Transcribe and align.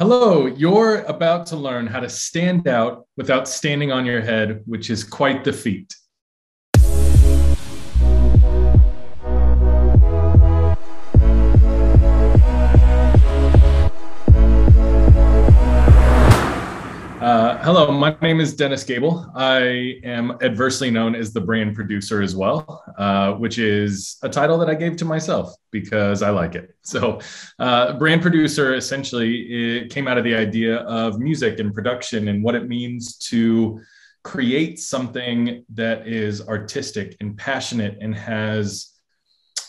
Hello, 0.00 0.46
you're 0.46 1.02
about 1.02 1.44
to 1.48 1.56
learn 1.56 1.86
how 1.86 2.00
to 2.00 2.08
stand 2.08 2.66
out 2.66 3.06
without 3.18 3.46
standing 3.46 3.92
on 3.92 4.06
your 4.06 4.22
head, 4.22 4.62
which 4.64 4.88
is 4.88 5.04
quite 5.04 5.44
the 5.44 5.52
feat. 5.52 5.94
Hello, 17.72 17.92
my 17.92 18.16
name 18.20 18.40
is 18.40 18.52
Dennis 18.52 18.82
Gable. 18.82 19.30
I 19.32 20.00
am 20.02 20.36
adversely 20.42 20.90
known 20.90 21.14
as 21.14 21.32
the 21.32 21.40
brand 21.40 21.76
producer 21.76 22.20
as 22.20 22.34
well, 22.34 22.82
uh, 22.98 23.34
which 23.34 23.60
is 23.60 24.16
a 24.24 24.28
title 24.28 24.58
that 24.58 24.68
I 24.68 24.74
gave 24.74 24.96
to 24.96 25.04
myself 25.04 25.54
because 25.70 26.20
I 26.20 26.30
like 26.30 26.56
it. 26.56 26.74
So, 26.82 27.20
uh, 27.60 27.92
brand 27.92 28.22
producer 28.22 28.74
essentially 28.74 29.86
came 29.88 30.08
out 30.08 30.18
of 30.18 30.24
the 30.24 30.34
idea 30.34 30.78
of 30.78 31.20
music 31.20 31.60
and 31.60 31.72
production 31.72 32.26
and 32.26 32.42
what 32.42 32.56
it 32.56 32.66
means 32.66 33.16
to 33.28 33.80
create 34.24 34.80
something 34.80 35.64
that 35.74 36.08
is 36.08 36.48
artistic 36.48 37.16
and 37.20 37.38
passionate 37.38 37.98
and 38.00 38.16
has 38.16 38.94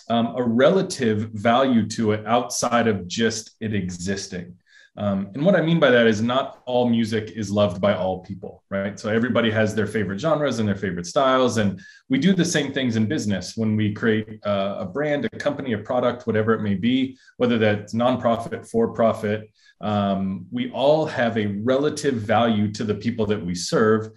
um, 0.09 0.33
a 0.35 0.41
relative 0.43 1.29
value 1.33 1.87
to 1.89 2.13
it 2.13 2.25
outside 2.25 2.87
of 2.87 3.07
just 3.07 3.51
it 3.59 3.75
existing. 3.75 4.55
Um, 4.97 5.29
and 5.33 5.45
what 5.45 5.55
I 5.55 5.61
mean 5.61 5.79
by 5.79 5.89
that 5.89 6.05
is 6.05 6.21
not 6.21 6.61
all 6.65 6.89
music 6.89 7.31
is 7.31 7.49
loved 7.49 7.79
by 7.79 7.93
all 7.93 8.19
people, 8.19 8.63
right? 8.69 8.99
So 8.99 9.09
everybody 9.09 9.49
has 9.49 9.73
their 9.73 9.87
favorite 9.87 10.19
genres 10.19 10.59
and 10.59 10.67
their 10.67 10.75
favorite 10.75 11.05
styles. 11.05 11.57
And 11.57 11.79
we 12.09 12.19
do 12.19 12.33
the 12.33 12.43
same 12.43 12.73
things 12.73 12.97
in 12.97 13.05
business 13.05 13.55
when 13.55 13.77
we 13.77 13.93
create 13.93 14.39
a, 14.43 14.85
brand, 14.85 15.25
a 15.25 15.29
company, 15.29 15.73
a 15.73 15.77
product, 15.77 16.27
whatever 16.27 16.53
it 16.53 16.61
may 16.61 16.75
be, 16.75 17.17
whether 17.37 17.57
that's 17.57 17.93
nonprofit, 17.93 18.69
for 18.69 18.89
profit. 18.89 19.49
Um, 19.79 20.45
we 20.51 20.69
all 20.71 21.05
have 21.05 21.37
a 21.37 21.47
relative 21.47 22.15
value 22.15 22.71
to 22.73 22.83
the 22.83 22.95
people 22.95 23.25
that 23.27 23.43
we 23.43 23.55
serve. 23.55 24.09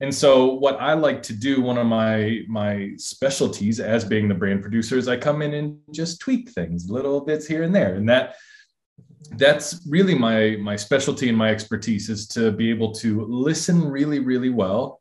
And 0.00 0.12
so 0.12 0.54
what 0.54 0.80
I 0.80 0.94
like 0.94 1.22
to 1.24 1.32
do, 1.32 1.60
one 1.60 1.78
of 1.78 1.86
my 1.86 2.40
my 2.48 2.90
specialties 2.96 3.78
as 3.78 4.04
being 4.04 4.28
the 4.28 4.34
brand 4.34 4.62
producer 4.62 4.96
is 4.96 5.06
I 5.06 5.16
come 5.16 5.42
in 5.42 5.54
and 5.54 5.78
just 5.92 6.20
tweak 6.20 6.50
things, 6.50 6.90
little 6.90 7.20
bits 7.20 7.46
here 7.46 7.62
and 7.62 7.72
there. 7.72 7.94
And 7.94 8.08
that 8.08 8.34
that's 9.32 9.84
really 9.88 10.14
my 10.14 10.56
my 10.60 10.76
specialty 10.76 11.28
and 11.28 11.38
my 11.38 11.50
expertise 11.50 12.08
is 12.08 12.26
to 12.28 12.52
be 12.52 12.70
able 12.70 12.92
to 12.92 13.24
listen 13.26 13.88
really 13.88 14.18
really 14.18 14.50
well 14.50 15.00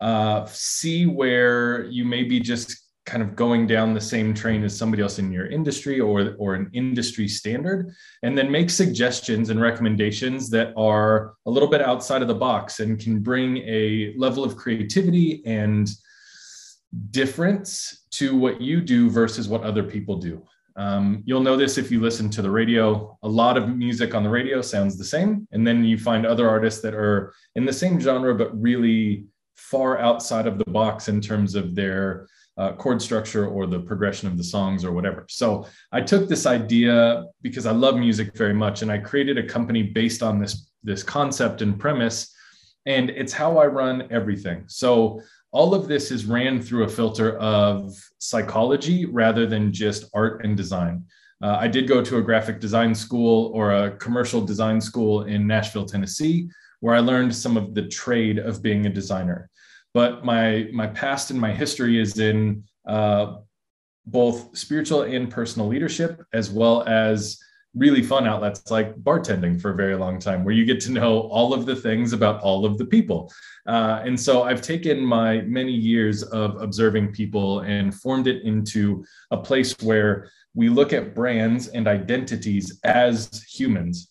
uh, 0.00 0.44
see 0.46 1.06
where 1.06 1.84
you 1.86 2.04
may 2.04 2.22
be 2.22 2.38
just 2.38 2.82
kind 3.06 3.22
of 3.22 3.36
going 3.36 3.66
down 3.66 3.94
the 3.94 4.00
same 4.00 4.34
train 4.34 4.64
as 4.64 4.76
somebody 4.76 5.00
else 5.02 5.18
in 5.18 5.30
your 5.30 5.46
industry 5.46 6.00
or 6.00 6.34
or 6.38 6.54
an 6.54 6.68
industry 6.72 7.28
standard 7.28 7.94
and 8.22 8.36
then 8.36 8.50
make 8.50 8.68
suggestions 8.68 9.48
and 9.48 9.60
recommendations 9.60 10.50
that 10.50 10.74
are 10.76 11.34
a 11.46 11.50
little 11.50 11.68
bit 11.68 11.80
outside 11.80 12.20
of 12.20 12.28
the 12.28 12.34
box 12.34 12.80
and 12.80 12.98
can 12.98 13.20
bring 13.20 13.58
a 13.58 14.12
level 14.18 14.42
of 14.42 14.56
creativity 14.56 15.42
and 15.46 15.88
difference 17.10 18.06
to 18.10 18.36
what 18.36 18.60
you 18.60 18.80
do 18.80 19.08
versus 19.08 19.48
what 19.48 19.62
other 19.62 19.82
people 19.82 20.16
do 20.16 20.42
um, 20.76 21.22
you'll 21.24 21.40
know 21.40 21.56
this 21.56 21.78
if 21.78 21.90
you 21.90 22.00
listen 22.00 22.28
to 22.30 22.42
the 22.42 22.50
radio. 22.50 23.18
A 23.22 23.28
lot 23.28 23.56
of 23.56 23.74
music 23.74 24.14
on 24.14 24.22
the 24.22 24.28
radio 24.28 24.60
sounds 24.60 24.98
the 24.98 25.04
same. 25.04 25.48
And 25.52 25.66
then 25.66 25.84
you 25.84 25.96
find 25.96 26.26
other 26.26 26.48
artists 26.48 26.82
that 26.82 26.94
are 26.94 27.32
in 27.54 27.64
the 27.64 27.72
same 27.72 27.98
genre, 27.98 28.34
but 28.34 28.60
really 28.60 29.24
far 29.56 29.98
outside 29.98 30.46
of 30.46 30.58
the 30.58 30.70
box 30.70 31.08
in 31.08 31.20
terms 31.20 31.54
of 31.54 31.74
their 31.74 32.28
uh, 32.58 32.72
chord 32.72 33.00
structure 33.00 33.48
or 33.48 33.66
the 33.66 33.80
progression 33.80 34.28
of 34.28 34.36
the 34.36 34.44
songs 34.44 34.84
or 34.84 34.92
whatever. 34.92 35.26
So 35.28 35.66
I 35.92 36.02
took 36.02 36.28
this 36.28 36.46
idea 36.46 37.24
because 37.42 37.64
I 37.66 37.72
love 37.72 37.96
music 37.96 38.36
very 38.36 38.54
much 38.54 38.82
and 38.82 38.92
I 38.92 38.98
created 38.98 39.38
a 39.38 39.46
company 39.46 39.82
based 39.82 40.22
on 40.22 40.38
this, 40.38 40.70
this 40.82 41.02
concept 41.02 41.62
and 41.62 41.78
premise. 41.78 42.32
And 42.84 43.10
it's 43.10 43.32
how 43.32 43.58
I 43.58 43.66
run 43.66 44.08
everything. 44.10 44.64
So 44.68 45.20
all 45.56 45.74
of 45.74 45.88
this 45.88 46.10
is 46.10 46.26
ran 46.26 46.60
through 46.60 46.84
a 46.84 46.88
filter 46.88 47.38
of 47.38 47.94
psychology 48.18 49.06
rather 49.06 49.46
than 49.46 49.72
just 49.72 50.04
art 50.12 50.44
and 50.44 50.54
design. 50.54 51.02
Uh, 51.42 51.56
I 51.58 51.66
did 51.66 51.88
go 51.88 52.02
to 52.02 52.18
a 52.18 52.22
graphic 52.22 52.60
design 52.60 52.94
school 52.94 53.50
or 53.54 53.72
a 53.72 53.96
commercial 53.96 54.42
design 54.42 54.82
school 54.82 55.22
in 55.22 55.46
Nashville, 55.46 55.86
Tennessee, 55.86 56.50
where 56.80 56.94
I 56.94 56.98
learned 56.98 57.34
some 57.34 57.56
of 57.56 57.74
the 57.74 57.88
trade 57.88 58.38
of 58.38 58.62
being 58.62 58.84
a 58.84 58.90
designer. 58.90 59.48
But 59.94 60.26
my 60.26 60.68
my 60.74 60.88
past 60.88 61.30
and 61.30 61.40
my 61.40 61.52
history 61.52 61.98
is 61.98 62.18
in 62.18 62.62
uh, 62.86 63.36
both 64.04 64.54
spiritual 64.54 65.02
and 65.14 65.30
personal 65.30 65.68
leadership, 65.68 66.22
as 66.34 66.50
well 66.50 66.82
as 66.86 67.38
really 67.76 68.02
fun 68.02 68.26
outlets 68.26 68.70
like 68.70 68.94
bartending 69.02 69.60
for 69.60 69.70
a 69.70 69.76
very 69.76 69.94
long 69.94 70.18
time, 70.18 70.44
where 70.44 70.54
you 70.54 70.64
get 70.64 70.80
to 70.80 70.92
know 70.92 71.20
all 71.20 71.52
of 71.52 71.66
the 71.66 71.76
things 71.76 72.12
about 72.12 72.40
all 72.40 72.64
of 72.64 72.78
the 72.78 72.86
people. 72.86 73.30
Uh, 73.66 74.00
and 74.04 74.18
so 74.18 74.44
I've 74.44 74.62
taken 74.62 75.04
my 75.04 75.42
many 75.42 75.72
years 75.72 76.22
of 76.22 76.60
observing 76.62 77.12
people 77.12 77.60
and 77.60 77.94
formed 77.94 78.28
it 78.28 78.42
into 78.44 79.04
a 79.30 79.36
place 79.36 79.76
where 79.82 80.30
we 80.54 80.68
look 80.70 80.92
at 80.92 81.14
brands 81.14 81.68
and 81.68 81.86
identities 81.86 82.80
as 82.84 83.42
humans. 83.42 84.10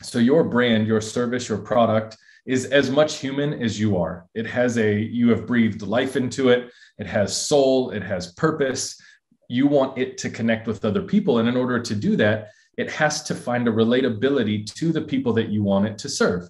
So 0.00 0.18
your 0.18 0.44
brand, 0.44 0.86
your 0.86 1.00
service, 1.00 1.48
your 1.48 1.58
product 1.58 2.16
is 2.46 2.66
as 2.66 2.90
much 2.90 3.18
human 3.18 3.54
as 3.54 3.78
you 3.78 3.96
are. 3.96 4.26
It 4.34 4.46
has 4.46 4.78
a, 4.78 4.96
you 4.98 5.28
have 5.30 5.46
breathed 5.46 5.82
life 5.82 6.16
into 6.16 6.50
it, 6.50 6.70
it 6.98 7.06
has 7.06 7.36
soul, 7.36 7.90
it 7.90 8.02
has 8.02 8.32
purpose. 8.34 9.00
You 9.48 9.66
want 9.66 9.98
it 9.98 10.18
to 10.18 10.30
connect 10.30 10.66
with 10.66 10.84
other 10.84 11.02
people. 11.02 11.38
And 11.38 11.48
in 11.48 11.56
order 11.56 11.80
to 11.80 11.94
do 11.94 12.16
that, 12.16 12.48
it 12.78 12.90
has 12.90 13.22
to 13.24 13.34
find 13.34 13.68
a 13.68 13.72
relatability 13.72 14.64
to 14.74 14.92
the 14.92 15.00
people 15.00 15.32
that 15.34 15.48
you 15.48 15.62
want 15.62 15.86
it 15.86 15.98
to 15.98 16.08
serve. 16.08 16.48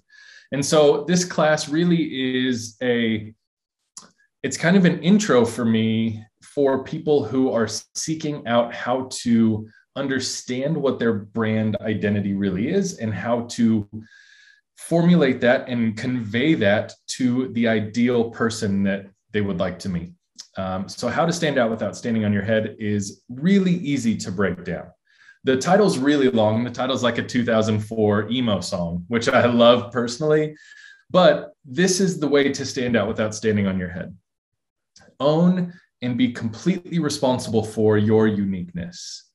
And 0.51 0.65
so 0.65 1.03
this 1.05 1.25
class 1.25 1.67
really 1.67 2.45
is 2.45 2.77
a 2.81 3.33
it's 4.43 4.57
kind 4.57 4.75
of 4.75 4.83
an 4.83 5.01
intro 5.01 5.45
for 5.45 5.63
me 5.63 6.23
for 6.43 6.83
people 6.83 7.23
who 7.23 7.51
are 7.51 7.67
seeking 7.95 8.45
out 8.45 8.73
how 8.73 9.07
to 9.09 9.67
understand 9.95 10.75
what 10.75 10.99
their 10.99 11.13
brand 11.13 11.77
identity 11.79 12.33
really 12.33 12.67
is 12.67 12.97
and 12.97 13.13
how 13.13 13.41
to 13.41 13.87
formulate 14.77 15.39
that 15.39 15.69
and 15.69 15.95
convey 15.95 16.55
that 16.55 16.93
to 17.07 17.49
the 17.53 17.67
ideal 17.67 18.29
person 18.31 18.83
that 18.83 19.05
they 19.31 19.41
would 19.41 19.59
like 19.59 19.79
to 19.79 19.89
meet. 19.89 20.11
Um, 20.57 20.87
so, 20.89 21.07
how 21.07 21.25
to 21.25 21.33
stand 21.33 21.57
out 21.57 21.71
without 21.71 21.95
standing 21.95 22.25
on 22.25 22.33
your 22.33 22.43
head 22.43 22.75
is 22.79 23.23
really 23.29 23.73
easy 23.73 24.15
to 24.17 24.31
break 24.31 24.63
down. 24.63 24.87
The 25.43 25.57
title's 25.57 25.97
really 25.97 26.29
long. 26.29 26.63
The 26.63 26.69
title's 26.69 27.03
like 27.03 27.17
a 27.17 27.23
2004 27.23 28.29
emo 28.29 28.61
song, 28.61 29.05
which 29.07 29.27
I 29.27 29.45
love 29.45 29.91
personally. 29.91 30.55
But 31.09 31.53
this 31.65 31.99
is 31.99 32.19
the 32.19 32.27
way 32.27 32.51
to 32.51 32.65
stand 32.65 32.95
out 32.95 33.07
without 33.07 33.35
standing 33.35 33.67
on 33.67 33.77
your 33.77 33.89
head. 33.89 34.15
Own 35.19 35.73
and 36.01 36.17
be 36.17 36.31
completely 36.31 36.99
responsible 36.99 37.63
for 37.63 37.97
your 37.97 38.27
uniqueness. 38.27 39.29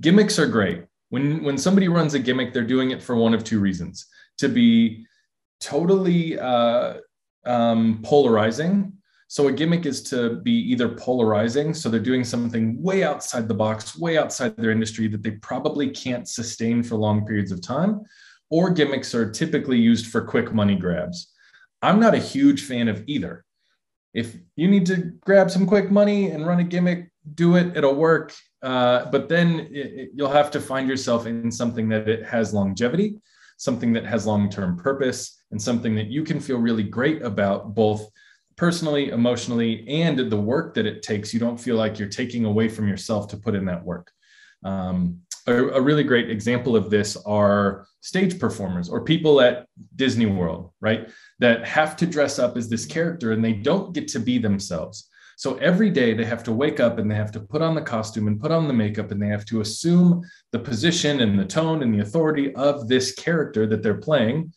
Gimmicks 0.00 0.38
are 0.38 0.46
great. 0.46 0.84
When, 1.10 1.44
when 1.44 1.58
somebody 1.58 1.88
runs 1.88 2.14
a 2.14 2.18
gimmick, 2.18 2.52
they're 2.52 2.64
doing 2.64 2.90
it 2.90 3.02
for 3.02 3.14
one 3.16 3.34
of 3.34 3.44
two 3.44 3.60
reasons 3.60 4.06
to 4.38 4.48
be 4.48 5.06
totally 5.60 6.38
uh, 6.38 6.94
um, 7.46 8.00
polarizing 8.02 8.93
so 9.34 9.48
a 9.48 9.52
gimmick 9.52 9.84
is 9.84 10.00
to 10.00 10.36
be 10.44 10.52
either 10.52 10.88
polarizing, 10.88 11.74
so 11.74 11.88
they're 11.88 11.98
doing 11.98 12.22
something 12.22 12.80
way 12.80 13.02
outside 13.02 13.48
the 13.48 13.54
box, 13.54 13.98
way 13.98 14.16
outside 14.16 14.56
their 14.56 14.70
industry 14.70 15.08
that 15.08 15.24
they 15.24 15.32
probably 15.32 15.90
can't 15.90 16.28
sustain 16.28 16.84
for 16.84 16.94
long 16.94 17.26
periods 17.26 17.50
of 17.50 17.60
time, 17.60 18.02
or 18.48 18.70
gimmicks 18.70 19.12
are 19.12 19.28
typically 19.28 19.76
used 19.76 20.06
for 20.06 20.20
quick 20.20 20.54
money 20.54 20.76
grabs. 20.76 21.32
I'm 21.82 21.98
not 21.98 22.14
a 22.14 22.18
huge 22.18 22.62
fan 22.62 22.86
of 22.86 23.02
either. 23.08 23.44
If 24.12 24.36
you 24.54 24.68
need 24.68 24.86
to 24.86 25.10
grab 25.26 25.50
some 25.50 25.66
quick 25.66 25.90
money 25.90 26.30
and 26.30 26.46
run 26.46 26.60
a 26.60 26.64
gimmick, 26.64 27.10
do 27.34 27.56
it, 27.56 27.76
it'll 27.76 27.96
work. 27.96 28.32
Uh, 28.62 29.06
but 29.06 29.28
then 29.28 29.66
it, 29.72 29.86
it, 29.98 30.10
you'll 30.14 30.30
have 30.30 30.52
to 30.52 30.60
find 30.60 30.88
yourself 30.88 31.26
in 31.26 31.50
something 31.50 31.88
that 31.88 32.08
it 32.08 32.24
has 32.24 32.54
longevity, 32.54 33.16
something 33.56 33.92
that 33.94 34.06
has 34.06 34.28
long 34.28 34.48
term 34.48 34.76
purpose, 34.76 35.42
and 35.50 35.60
something 35.60 35.96
that 35.96 36.06
you 36.06 36.22
can 36.22 36.38
feel 36.38 36.58
really 36.58 36.84
great 36.84 37.20
about 37.22 37.74
both 37.74 38.08
personally, 38.56 39.10
emotionally, 39.10 39.86
and 39.88 40.18
the 40.30 40.40
work 40.40 40.74
that 40.74 40.86
it 40.86 41.02
takes. 41.02 41.34
You 41.34 41.40
don't 41.40 41.58
feel 41.58 41.76
like 41.76 41.98
you're 41.98 42.08
taking 42.08 42.44
away 42.44 42.68
from 42.68 42.88
yourself 42.88 43.28
to 43.28 43.36
put 43.36 43.54
in 43.54 43.64
that 43.66 43.84
work. 43.84 44.10
Um, 44.64 45.20
a, 45.46 45.52
a, 45.52 45.80
really 45.80 46.04
great 46.04 46.30
example 46.30 46.74
of 46.74 46.88
this 46.88 47.16
are 47.26 47.86
stage 48.00 48.38
performers 48.38 48.88
or 48.88 49.04
people 49.04 49.42
at 49.42 49.66
Disney 49.94 50.26
World, 50.26 50.70
right? 50.80 51.10
That 51.38 51.66
have 51.66 51.96
to 51.98 52.06
dress 52.06 52.38
up 52.38 52.56
as 52.56 52.68
this 52.68 52.86
character 52.86 53.32
and 53.32 53.44
they 53.44 53.52
don't 53.52 53.92
get 53.92 54.08
to 54.08 54.20
be 54.20 54.38
themselves. 54.38 55.10
So 55.36 55.56
every 55.56 55.90
day 55.90 56.14
they 56.14 56.24
have 56.24 56.44
to 56.44 56.52
wake 56.52 56.80
up 56.80 56.98
and 56.98 57.10
they 57.10 57.16
have 57.16 57.32
to 57.32 57.40
put 57.40 57.60
on 57.60 57.74
the 57.74 57.82
costume 57.82 58.28
and 58.28 58.40
put 58.40 58.52
on 58.52 58.68
the 58.68 58.72
makeup 58.72 59.10
and 59.10 59.20
they 59.20 59.28
have 59.28 59.44
to 59.46 59.60
assume 59.60 60.22
the 60.52 60.58
position 60.58 61.20
and 61.20 61.38
the 61.38 61.44
tone 61.44 61.82
and 61.82 61.92
the 61.92 62.02
authority 62.02 62.54
of 62.54 62.88
this 62.88 63.12
character 63.12 63.66
that 63.66 63.82
they're 63.82 63.94
playing 63.94 64.52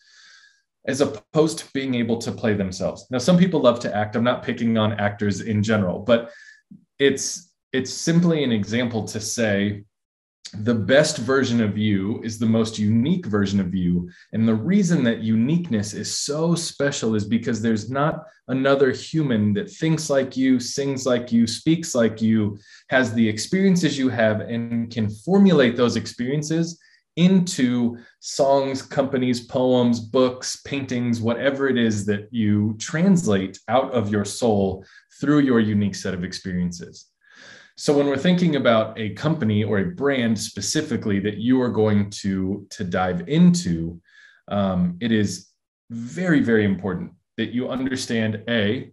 as 0.87 1.01
opposed 1.01 1.59
to 1.59 1.71
being 1.73 1.95
able 1.95 2.17
to 2.17 2.31
play 2.31 2.53
themselves. 2.53 3.05
Now, 3.11 3.17
some 3.17 3.37
people 3.37 3.59
love 3.59 3.79
to 3.81 3.95
act. 3.95 4.15
I'm 4.15 4.23
not 4.23 4.43
picking 4.43 4.77
on 4.77 4.93
actors 4.93 5.41
in 5.41 5.61
general, 5.61 5.99
but 5.99 6.31
it's 6.99 7.53
it's 7.73 7.93
simply 7.93 8.43
an 8.43 8.51
example 8.51 9.03
to 9.03 9.19
say 9.19 9.83
the 10.53 10.73
best 10.73 11.17
version 11.17 11.61
of 11.61 11.77
you 11.77 12.21
is 12.23 12.39
the 12.39 12.45
most 12.45 12.79
unique 12.79 13.25
version 13.25 13.59
of 13.59 13.75
you. 13.75 14.09
And 14.31 14.47
the 14.47 14.55
reason 14.55 15.03
that 15.03 15.21
uniqueness 15.21 15.93
is 15.93 16.15
so 16.15 16.55
special 16.55 17.15
is 17.15 17.25
because 17.25 17.61
there's 17.61 17.89
not 17.89 18.23
another 18.47 18.91
human 18.91 19.53
that 19.53 19.69
thinks 19.69 20.09
like 20.09 20.37
you, 20.37 20.59
sings 20.59 21.05
like 21.05 21.33
you, 21.33 21.47
speaks 21.47 21.93
like 21.93 22.21
you, 22.21 22.57
has 22.89 23.13
the 23.13 23.27
experiences 23.27 23.97
you 23.97 24.07
have, 24.07 24.39
and 24.39 24.89
can 24.89 25.09
formulate 25.09 25.75
those 25.75 25.97
experiences 25.97 26.79
into 27.17 27.97
songs, 28.19 28.81
companies, 28.81 29.45
poems, 29.45 29.99
books, 29.99 30.61
paintings, 30.61 31.19
whatever 31.19 31.67
it 31.67 31.77
is 31.77 32.05
that 32.05 32.27
you 32.31 32.75
translate 32.79 33.59
out 33.67 33.91
of 33.91 34.09
your 34.09 34.23
soul 34.23 34.85
through 35.19 35.39
your 35.39 35.59
unique 35.59 35.95
set 35.95 36.13
of 36.13 36.23
experiences. 36.23 37.07
So 37.75 37.95
when 37.95 38.07
we're 38.07 38.17
thinking 38.17 38.55
about 38.55 38.97
a 38.99 39.11
company 39.11 39.63
or 39.63 39.79
a 39.79 39.91
brand 39.91 40.39
specifically 40.39 41.19
that 41.19 41.37
you 41.37 41.61
are 41.61 41.69
going 41.69 42.09
to, 42.21 42.65
to 42.71 42.83
dive 42.83 43.27
into, 43.27 44.01
um, 44.47 44.97
it 44.99 45.11
is 45.11 45.49
very, 45.89 46.39
very 46.39 46.65
important 46.65 47.11
that 47.37 47.51
you 47.51 47.69
understand 47.69 48.43
A, 48.49 48.91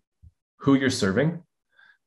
who 0.58 0.74
you're 0.74 0.90
serving, 0.90 1.42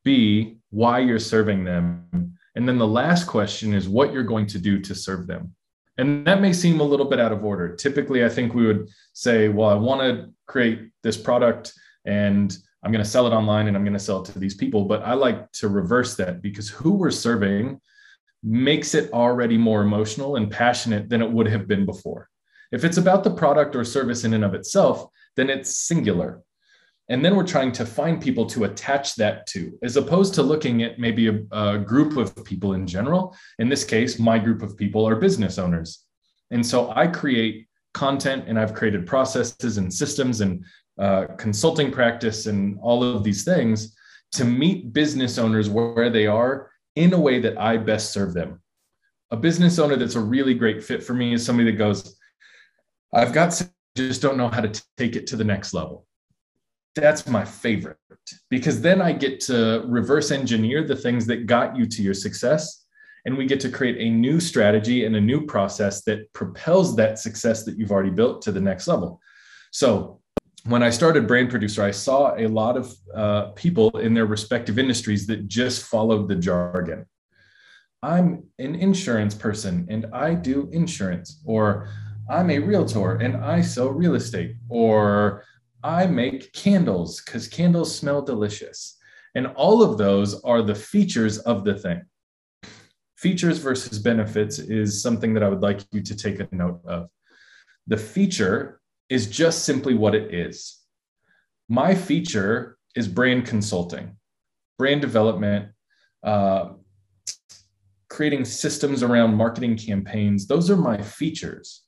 B, 0.04 0.58
why 0.70 1.00
you're 1.00 1.18
serving 1.18 1.64
them. 1.64 2.34
And 2.54 2.68
then 2.68 2.78
the 2.78 2.86
last 2.86 3.26
question 3.26 3.74
is 3.74 3.88
what 3.88 4.12
you're 4.12 4.22
going 4.22 4.46
to 4.46 4.58
do 4.58 4.80
to 4.80 4.94
serve 4.94 5.26
them. 5.26 5.54
And 5.98 6.24
that 6.26 6.40
may 6.40 6.52
seem 6.52 6.80
a 6.80 6.84
little 6.84 7.06
bit 7.06 7.18
out 7.18 7.32
of 7.32 7.44
order. 7.44 7.74
Typically, 7.74 8.24
I 8.24 8.28
think 8.28 8.54
we 8.54 8.66
would 8.66 8.88
say, 9.12 9.48
well, 9.48 9.68
I 9.68 9.74
want 9.74 10.00
to 10.00 10.32
create 10.46 10.90
this 11.02 11.16
product 11.16 11.72
and 12.06 12.56
I'm 12.84 12.92
going 12.92 13.04
to 13.04 13.10
sell 13.10 13.26
it 13.26 13.32
online 13.32 13.66
and 13.66 13.76
I'm 13.76 13.82
going 13.82 13.92
to 13.94 13.98
sell 13.98 14.22
it 14.22 14.32
to 14.32 14.38
these 14.38 14.54
people. 14.54 14.84
But 14.84 15.02
I 15.02 15.14
like 15.14 15.50
to 15.52 15.68
reverse 15.68 16.14
that 16.16 16.40
because 16.40 16.68
who 16.68 16.92
we're 16.92 17.10
serving 17.10 17.80
makes 18.44 18.94
it 18.94 19.12
already 19.12 19.58
more 19.58 19.82
emotional 19.82 20.36
and 20.36 20.50
passionate 20.50 21.08
than 21.08 21.20
it 21.20 21.30
would 21.30 21.48
have 21.48 21.66
been 21.66 21.84
before. 21.84 22.28
If 22.70 22.84
it's 22.84 22.98
about 22.98 23.24
the 23.24 23.34
product 23.34 23.74
or 23.74 23.84
service 23.84 24.24
in 24.24 24.34
and 24.34 24.44
of 24.44 24.54
itself, 24.54 25.08
then 25.36 25.50
it's 25.50 25.74
singular. 25.74 26.42
And 27.10 27.24
then 27.24 27.36
we're 27.36 27.46
trying 27.46 27.72
to 27.72 27.86
find 27.86 28.20
people 28.20 28.44
to 28.46 28.64
attach 28.64 29.14
that 29.16 29.46
to, 29.48 29.78
as 29.82 29.96
opposed 29.96 30.34
to 30.34 30.42
looking 30.42 30.82
at 30.82 30.98
maybe 30.98 31.28
a, 31.28 31.40
a 31.52 31.78
group 31.78 32.16
of 32.16 32.44
people 32.44 32.74
in 32.74 32.86
general. 32.86 33.34
In 33.58 33.68
this 33.68 33.84
case, 33.84 34.18
my 34.18 34.38
group 34.38 34.60
of 34.62 34.76
people 34.76 35.08
are 35.08 35.16
business 35.16 35.58
owners. 35.58 36.04
And 36.50 36.64
so 36.64 36.92
I 36.94 37.06
create 37.06 37.66
content 37.94 38.44
and 38.46 38.58
I've 38.58 38.74
created 38.74 39.06
processes 39.06 39.78
and 39.78 39.92
systems 39.92 40.42
and 40.42 40.64
uh, 40.98 41.26
consulting 41.38 41.90
practice 41.90 42.46
and 42.46 42.78
all 42.82 43.02
of 43.02 43.24
these 43.24 43.44
things 43.44 43.96
to 44.32 44.44
meet 44.44 44.92
business 44.92 45.38
owners 45.38 45.70
where 45.70 46.10
they 46.10 46.26
are 46.26 46.70
in 46.96 47.12
a 47.14 47.20
way 47.20 47.40
that 47.40 47.56
I 47.58 47.76
best 47.78 48.12
serve 48.12 48.34
them. 48.34 48.60
A 49.30 49.36
business 49.36 49.78
owner 49.78 49.96
that's 49.96 50.16
a 50.16 50.20
really 50.20 50.54
great 50.54 50.82
fit 50.82 51.02
for 51.02 51.14
me 51.14 51.32
is 51.32 51.44
somebody 51.44 51.70
that 51.70 51.78
goes, 51.78 52.16
I've 53.14 53.32
got 53.32 53.62
just 53.96 54.22
don't 54.22 54.36
know 54.36 54.48
how 54.48 54.60
to 54.60 54.82
take 54.96 55.16
it 55.16 55.26
to 55.28 55.36
the 55.36 55.44
next 55.44 55.72
level. 55.72 56.07
That's 57.00 57.28
my 57.28 57.44
favorite 57.44 57.96
because 58.50 58.80
then 58.80 59.00
I 59.00 59.12
get 59.12 59.40
to 59.42 59.84
reverse 59.86 60.30
engineer 60.30 60.84
the 60.84 60.96
things 60.96 61.26
that 61.26 61.46
got 61.46 61.76
you 61.76 61.86
to 61.86 62.02
your 62.02 62.14
success. 62.14 62.86
And 63.24 63.36
we 63.36 63.46
get 63.46 63.60
to 63.60 63.68
create 63.68 63.96
a 63.98 64.10
new 64.10 64.40
strategy 64.40 65.04
and 65.04 65.14
a 65.14 65.20
new 65.20 65.46
process 65.46 66.02
that 66.04 66.32
propels 66.32 66.96
that 66.96 67.18
success 67.18 67.64
that 67.64 67.78
you've 67.78 67.92
already 67.92 68.10
built 68.10 68.42
to 68.42 68.52
the 68.52 68.60
next 68.60 68.88
level. 68.88 69.20
So 69.70 70.20
when 70.64 70.82
I 70.82 70.90
started 70.90 71.28
Brand 71.28 71.50
Producer, 71.50 71.82
I 71.82 71.92
saw 71.92 72.34
a 72.36 72.48
lot 72.48 72.76
of 72.76 72.92
uh, 73.14 73.50
people 73.52 73.96
in 73.98 74.12
their 74.12 74.26
respective 74.26 74.78
industries 74.78 75.26
that 75.28 75.46
just 75.46 75.84
followed 75.84 76.28
the 76.28 76.34
jargon. 76.36 77.06
I'm 78.02 78.44
an 78.58 78.74
insurance 78.74 79.34
person 79.34 79.86
and 79.88 80.06
I 80.12 80.34
do 80.34 80.68
insurance, 80.72 81.42
or 81.44 81.88
I'm 82.30 82.50
a 82.50 82.58
realtor 82.58 83.16
and 83.16 83.36
I 83.36 83.60
sell 83.60 83.90
real 83.90 84.14
estate, 84.14 84.56
or 84.68 85.44
I 85.82 86.06
make 86.06 86.52
candles 86.52 87.20
because 87.20 87.46
candles 87.46 87.96
smell 87.96 88.22
delicious. 88.22 88.96
And 89.34 89.46
all 89.48 89.82
of 89.82 89.98
those 89.98 90.40
are 90.42 90.62
the 90.62 90.74
features 90.74 91.38
of 91.38 91.64
the 91.64 91.74
thing. 91.74 92.02
Features 93.16 93.58
versus 93.58 93.98
benefits 93.98 94.58
is 94.58 95.02
something 95.02 95.34
that 95.34 95.42
I 95.42 95.48
would 95.48 95.60
like 95.60 95.84
you 95.92 96.02
to 96.02 96.16
take 96.16 96.40
a 96.40 96.48
note 96.52 96.80
of. 96.84 97.08
The 97.86 97.96
feature 97.96 98.80
is 99.08 99.28
just 99.28 99.64
simply 99.64 99.94
what 99.94 100.14
it 100.14 100.34
is. 100.34 100.78
My 101.68 101.94
feature 101.94 102.78
is 102.94 103.08
brand 103.08 103.46
consulting, 103.46 104.16
brand 104.78 105.00
development, 105.00 105.70
uh, 106.22 106.70
creating 108.08 108.44
systems 108.44 109.02
around 109.02 109.34
marketing 109.34 109.76
campaigns. 109.76 110.46
Those 110.46 110.70
are 110.70 110.76
my 110.76 111.00
features, 111.00 111.82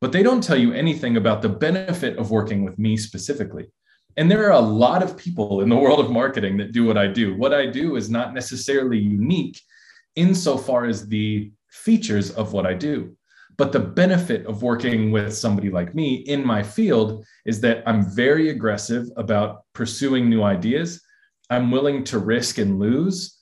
but 0.00 0.12
they 0.12 0.22
don't 0.22 0.42
tell 0.42 0.56
you 0.56 0.72
anything 0.72 1.16
about 1.16 1.42
the 1.42 1.48
benefit 1.48 2.18
of 2.18 2.30
working 2.30 2.64
with 2.64 2.78
me 2.78 2.96
specifically. 2.96 3.66
And 4.16 4.30
there 4.30 4.46
are 4.46 4.52
a 4.52 4.60
lot 4.60 5.02
of 5.02 5.16
people 5.16 5.60
in 5.60 5.68
the 5.68 5.76
world 5.76 5.98
of 5.98 6.10
marketing 6.10 6.56
that 6.58 6.72
do 6.72 6.84
what 6.84 6.96
I 6.96 7.06
do. 7.08 7.36
What 7.36 7.52
I 7.52 7.66
do 7.66 7.96
is 7.96 8.10
not 8.10 8.34
necessarily 8.34 8.98
unique 8.98 9.60
insofar 10.14 10.84
as 10.86 11.08
the 11.08 11.50
features 11.70 12.30
of 12.30 12.52
what 12.52 12.66
I 12.66 12.74
do. 12.74 13.16
But 13.56 13.72
the 13.72 13.80
benefit 13.80 14.46
of 14.46 14.62
working 14.62 15.12
with 15.12 15.36
somebody 15.36 15.70
like 15.70 15.94
me 15.94 16.14
in 16.14 16.44
my 16.44 16.62
field 16.62 17.24
is 17.44 17.60
that 17.60 17.82
I'm 17.86 18.02
very 18.14 18.50
aggressive 18.50 19.06
about 19.16 19.62
pursuing 19.72 20.28
new 20.28 20.42
ideas. 20.42 21.00
I'm 21.50 21.70
willing 21.70 22.04
to 22.04 22.18
risk 22.18 22.58
and 22.58 22.78
lose. 22.78 23.33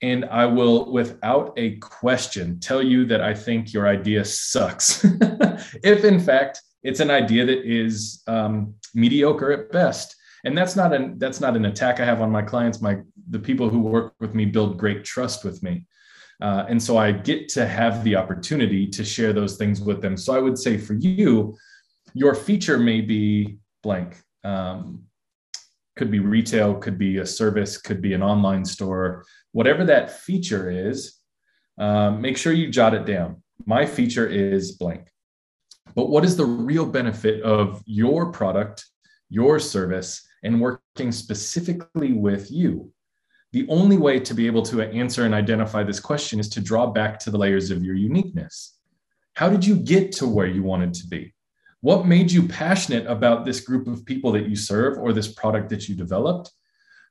And 0.00 0.24
I 0.26 0.46
will, 0.46 0.92
without 0.92 1.52
a 1.56 1.76
question, 1.78 2.60
tell 2.60 2.82
you 2.82 3.04
that 3.06 3.20
I 3.20 3.34
think 3.34 3.72
your 3.72 3.88
idea 3.88 4.24
sucks. 4.24 5.04
if 5.82 6.04
in 6.04 6.20
fact 6.20 6.62
it's 6.82 7.00
an 7.00 7.10
idea 7.10 7.44
that 7.44 7.64
is 7.64 8.22
um, 8.26 8.74
mediocre 8.94 9.52
at 9.52 9.72
best. 9.72 10.14
And 10.44 10.56
that's 10.56 10.76
not 10.76 10.94
an 10.94 11.18
that's 11.18 11.40
not 11.40 11.56
an 11.56 11.64
attack 11.64 11.98
I 11.98 12.04
have 12.04 12.20
on 12.20 12.30
my 12.30 12.42
clients. 12.42 12.80
My 12.80 12.98
the 13.28 13.40
people 13.40 13.68
who 13.68 13.80
work 13.80 14.14
with 14.20 14.34
me 14.34 14.44
build 14.44 14.78
great 14.78 15.04
trust 15.04 15.44
with 15.44 15.62
me. 15.62 15.84
Uh, 16.40 16.64
and 16.68 16.80
so 16.80 16.96
I 16.96 17.10
get 17.10 17.48
to 17.50 17.66
have 17.66 18.04
the 18.04 18.14
opportunity 18.14 18.86
to 18.86 19.04
share 19.04 19.32
those 19.32 19.56
things 19.56 19.80
with 19.80 20.00
them. 20.00 20.16
So 20.16 20.34
I 20.34 20.38
would 20.38 20.56
say 20.56 20.78
for 20.78 20.94
you, 20.94 21.56
your 22.14 22.34
feature 22.34 22.78
may 22.78 23.00
be 23.00 23.58
blank. 23.82 24.16
Um, 24.44 25.02
could 25.96 26.10
be 26.12 26.20
retail, 26.20 26.76
could 26.76 26.96
be 26.96 27.18
a 27.18 27.26
service, 27.26 27.76
could 27.76 28.00
be 28.00 28.14
an 28.14 28.22
online 28.22 28.64
store, 28.64 29.24
whatever 29.58 29.84
that 29.84 30.10
feature 30.10 30.70
is, 30.70 31.18
um, 31.78 32.20
make 32.20 32.36
sure 32.36 32.52
you 32.52 32.70
jot 32.70 32.94
it 32.94 33.04
down. 33.04 33.42
My 33.66 33.84
feature 33.86 34.26
is 34.26 34.72
blank. 34.72 35.10
But 35.94 36.10
what 36.10 36.24
is 36.24 36.36
the 36.36 36.44
real 36.44 36.86
benefit 36.86 37.42
of 37.42 37.82
your 37.84 38.30
product, 38.30 38.86
your 39.28 39.58
service, 39.58 40.26
and 40.44 40.60
working 40.60 41.10
specifically 41.12 42.12
with 42.12 42.50
you? 42.50 42.92
the 43.52 43.66
only 43.68 43.96
way 43.96 44.20
to 44.20 44.34
be 44.34 44.46
able 44.46 44.62
to 44.62 44.82
answer 44.82 45.24
and 45.24 45.34
identify 45.34 45.82
this 45.82 46.00
question 46.00 46.38
is 46.38 46.48
to 46.50 46.60
draw 46.60 46.86
back 46.86 47.18
to 47.18 47.30
the 47.30 47.38
layers 47.38 47.70
of 47.70 47.82
your 47.82 47.94
uniqueness. 47.94 48.76
How 49.34 49.48
did 49.48 49.64
you 49.64 49.76
get 49.76 50.12
to 50.12 50.26
where 50.26 50.46
you 50.46 50.62
wanted 50.62 50.92
to 50.94 51.06
be? 51.06 51.34
What 51.80 52.06
made 52.06 52.30
you 52.30 52.46
passionate 52.46 53.06
about 53.06 53.44
this 53.44 53.60
group 53.60 53.86
of 53.86 54.04
people 54.04 54.32
that 54.32 54.48
you 54.48 54.56
serve 54.56 54.98
or 54.98 55.12
this 55.12 55.32
product 55.32 55.70
that 55.70 55.88
you 55.88 55.94
developed? 55.94 56.50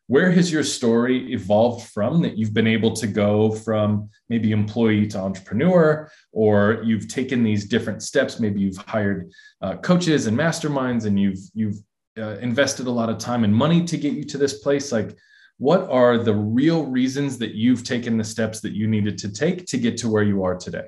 Where 0.07 0.31
has 0.31 0.49
your 0.49 0.63
story 0.63 1.33
evolved 1.33 1.89
from 1.89 2.21
that 2.21 2.37
you've 2.37 2.53
been 2.53 2.65
able 2.67 2.93
to 2.93 3.07
go 3.07 3.51
from 3.51 4.09
maybe 4.29 4.51
employee 4.51 5.05
to 5.07 5.19
entrepreneur, 5.19 6.09
or 6.31 6.81
you've 6.83 7.09
taken 7.09 7.43
these 7.43 7.65
different 7.65 8.01
steps? 8.01 8.39
Maybe 8.39 8.61
you've 8.61 8.77
hired 8.77 9.29
uh, 9.61 9.75
coaches 9.77 10.27
and 10.27 10.37
masterminds, 10.37 11.05
and 11.05 11.19
you've 11.19 11.39
you've 11.53 11.75
uh, 12.17 12.37
invested 12.37 12.87
a 12.87 12.91
lot 12.91 13.09
of 13.09 13.17
time 13.17 13.43
and 13.43 13.53
money 13.53 13.83
to 13.83 13.97
get 13.97 14.13
you 14.13 14.23
to 14.23 14.37
this 14.37 14.59
place. 14.59 14.93
Like, 14.93 15.17
what 15.57 15.89
are 15.89 16.17
the 16.17 16.35
real 16.35 16.85
reasons 16.85 17.37
that 17.39 17.55
you've 17.55 17.83
taken 17.83 18.17
the 18.17 18.23
steps 18.23 18.61
that 18.61 18.71
you 18.71 18.87
needed 18.87 19.17
to 19.19 19.29
take 19.29 19.65
to 19.67 19.77
get 19.77 19.97
to 19.97 20.09
where 20.09 20.23
you 20.23 20.41
are 20.43 20.55
today? 20.55 20.87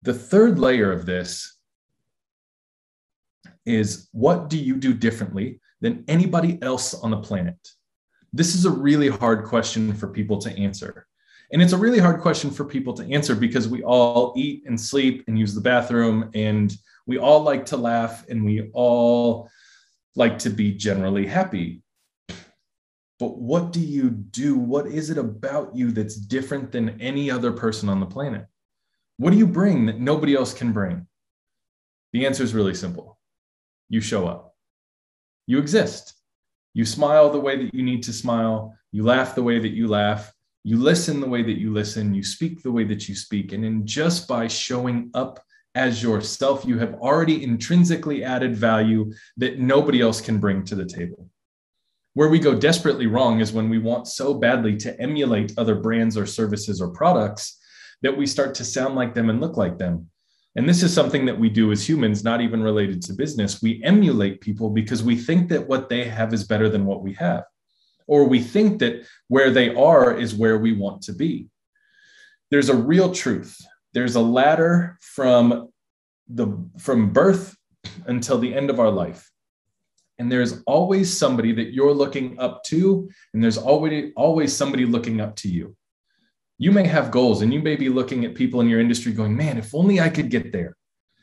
The 0.00 0.14
third 0.14 0.58
layer 0.58 0.90
of 0.90 1.04
this 1.04 1.58
is 3.66 4.08
what 4.12 4.48
do 4.48 4.56
you 4.56 4.76
do 4.76 4.94
differently 4.94 5.60
than 5.80 6.04
anybody 6.08 6.58
else 6.62 6.94
on 6.94 7.10
the 7.10 7.18
planet? 7.18 7.56
This 8.32 8.54
is 8.54 8.64
a 8.64 8.70
really 8.70 9.08
hard 9.08 9.44
question 9.44 9.94
for 9.94 10.08
people 10.08 10.38
to 10.38 10.50
answer. 10.58 11.06
And 11.52 11.62
it's 11.62 11.72
a 11.72 11.78
really 11.78 11.98
hard 11.98 12.20
question 12.20 12.50
for 12.50 12.64
people 12.64 12.92
to 12.94 13.12
answer 13.12 13.34
because 13.34 13.68
we 13.68 13.82
all 13.82 14.34
eat 14.36 14.64
and 14.66 14.78
sleep 14.78 15.24
and 15.26 15.38
use 15.38 15.54
the 15.54 15.60
bathroom 15.60 16.30
and 16.34 16.74
we 17.06 17.18
all 17.18 17.42
like 17.42 17.64
to 17.66 17.76
laugh 17.76 18.26
and 18.28 18.44
we 18.44 18.70
all 18.74 19.48
like 20.14 20.38
to 20.40 20.50
be 20.50 20.72
generally 20.72 21.26
happy 21.26 21.82
but 23.18 23.36
what 23.36 23.72
do 23.72 23.80
you 23.80 24.10
do? 24.10 24.56
What 24.56 24.86
is 24.86 25.10
it 25.10 25.18
about 25.18 25.74
you 25.74 25.90
that's 25.90 26.14
different 26.14 26.70
than 26.70 27.00
any 27.00 27.30
other 27.30 27.50
person 27.50 27.88
on 27.88 28.00
the 28.00 28.06
planet? 28.06 28.46
What 29.16 29.30
do 29.30 29.36
you 29.36 29.46
bring 29.46 29.86
that 29.86 29.98
nobody 29.98 30.36
else 30.36 30.54
can 30.54 30.72
bring? 30.72 31.06
The 32.12 32.26
answer 32.26 32.44
is 32.44 32.54
really 32.54 32.74
simple 32.74 33.18
you 33.90 34.00
show 34.00 34.28
up, 34.28 34.47
you 35.48 35.58
exist. 35.58 36.14
You 36.74 36.84
smile 36.84 37.30
the 37.30 37.40
way 37.40 37.56
that 37.56 37.74
you 37.74 37.82
need 37.82 38.02
to 38.04 38.12
smile, 38.12 38.76
you 38.92 39.02
laugh 39.02 39.34
the 39.34 39.42
way 39.42 39.58
that 39.58 39.74
you 39.80 39.88
laugh, 39.88 40.32
You 40.64 40.76
listen 40.76 41.20
the 41.20 41.28
way 41.28 41.42
that 41.42 41.58
you 41.58 41.72
listen, 41.72 42.12
you 42.12 42.22
speak 42.22 42.62
the 42.62 42.70
way 42.72 42.84
that 42.84 43.08
you 43.08 43.14
speak. 43.14 43.52
And 43.52 43.64
in 43.64 43.86
just 43.86 44.28
by 44.28 44.48
showing 44.48 45.10
up 45.14 45.42
as 45.74 46.02
yourself, 46.02 46.64
you 46.66 46.78
have 46.78 46.94
already 46.94 47.42
intrinsically 47.42 48.22
added 48.22 48.54
value 48.54 49.12
that 49.38 49.58
nobody 49.58 50.02
else 50.02 50.20
can 50.20 50.38
bring 50.38 50.64
to 50.64 50.74
the 50.74 50.84
table. 50.84 51.30
Where 52.14 52.28
we 52.28 52.38
go 52.38 52.54
desperately 52.54 53.06
wrong 53.06 53.40
is 53.40 53.52
when 53.52 53.70
we 53.70 53.78
want 53.78 54.08
so 54.08 54.34
badly 54.34 54.76
to 54.78 55.00
emulate 55.00 55.54
other 55.56 55.76
brands 55.76 56.16
or 56.18 56.26
services 56.26 56.80
or 56.80 56.88
products 56.88 57.58
that 58.02 58.16
we 58.16 58.26
start 58.26 58.54
to 58.56 58.64
sound 58.64 58.94
like 58.94 59.14
them 59.14 59.30
and 59.30 59.40
look 59.40 59.56
like 59.56 59.78
them. 59.78 60.10
And 60.58 60.68
this 60.68 60.82
is 60.82 60.92
something 60.92 61.24
that 61.26 61.38
we 61.38 61.48
do 61.48 61.70
as 61.70 61.88
humans, 61.88 62.24
not 62.24 62.40
even 62.40 62.64
related 62.64 63.00
to 63.02 63.12
business. 63.12 63.62
We 63.62 63.80
emulate 63.84 64.40
people 64.40 64.70
because 64.70 65.04
we 65.04 65.14
think 65.14 65.48
that 65.50 65.68
what 65.68 65.88
they 65.88 66.02
have 66.02 66.34
is 66.34 66.42
better 66.42 66.68
than 66.68 66.84
what 66.84 67.00
we 67.00 67.12
have, 67.12 67.44
or 68.08 68.24
we 68.24 68.40
think 68.40 68.80
that 68.80 69.06
where 69.28 69.52
they 69.52 69.72
are 69.72 70.18
is 70.18 70.34
where 70.34 70.58
we 70.58 70.72
want 70.72 71.02
to 71.02 71.12
be. 71.12 71.46
There's 72.50 72.70
a 72.70 72.74
real 72.74 73.14
truth. 73.14 73.56
There's 73.94 74.16
a 74.16 74.20
ladder 74.20 74.98
from 75.00 75.68
the 76.26 76.48
from 76.76 77.12
birth 77.12 77.56
until 78.06 78.38
the 78.38 78.52
end 78.52 78.68
of 78.68 78.80
our 78.80 78.90
life. 78.90 79.30
And 80.18 80.30
there's 80.30 80.60
always 80.66 81.16
somebody 81.16 81.52
that 81.52 81.72
you're 81.72 81.94
looking 81.94 82.36
up 82.40 82.64
to, 82.64 83.08
and 83.32 83.40
there's 83.40 83.58
always 83.58 84.12
always 84.16 84.56
somebody 84.56 84.86
looking 84.86 85.20
up 85.20 85.36
to 85.36 85.48
you 85.48 85.76
you 86.58 86.72
may 86.72 86.86
have 86.86 87.12
goals 87.12 87.42
and 87.42 87.54
you 87.54 87.62
may 87.62 87.76
be 87.76 87.88
looking 87.88 88.24
at 88.24 88.34
people 88.34 88.60
in 88.60 88.68
your 88.68 88.80
industry 88.80 89.12
going, 89.12 89.36
man, 89.36 89.58
if 89.58 89.74
only 89.74 90.00
I 90.00 90.08
could 90.08 90.28
get 90.28 90.52
there. 90.52 90.76